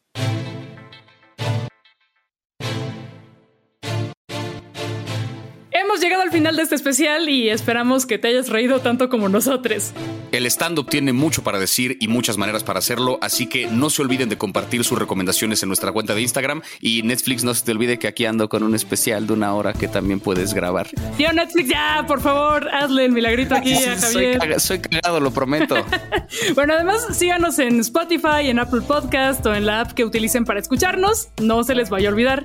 [5.98, 9.30] Hemos llegado al final de este especial y esperamos que te hayas reído tanto como
[9.30, 9.94] nosotros.
[10.32, 14.04] El stand-up tiene mucho para decir y muchas maneras para hacerlo, así que no se
[14.04, 17.72] olviden de compartir sus recomendaciones en nuestra cuenta de Instagram y Netflix no se te
[17.72, 20.88] olvide que aquí ando con un especial de una hora que también puedes grabar.
[21.18, 24.60] Tío Netflix, ya, por favor, hazle el milagrito aquí a Javier.
[24.60, 25.78] Soy, cagado, lo prometo.
[26.54, 30.60] bueno, además síganos en Spotify, en Apple Podcast o en la app que utilicen para
[30.60, 31.30] escucharnos.
[31.42, 32.44] No se les vaya a olvidar.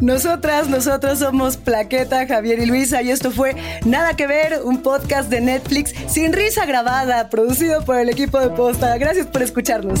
[0.00, 3.54] Nosotras, nosotros somos Plaqueta, Javier y Y esto fue
[3.84, 8.48] Nada que ver, un podcast de Netflix sin risa grabada, producido por el equipo de
[8.48, 8.96] Posta.
[8.96, 10.00] Gracias por escucharnos.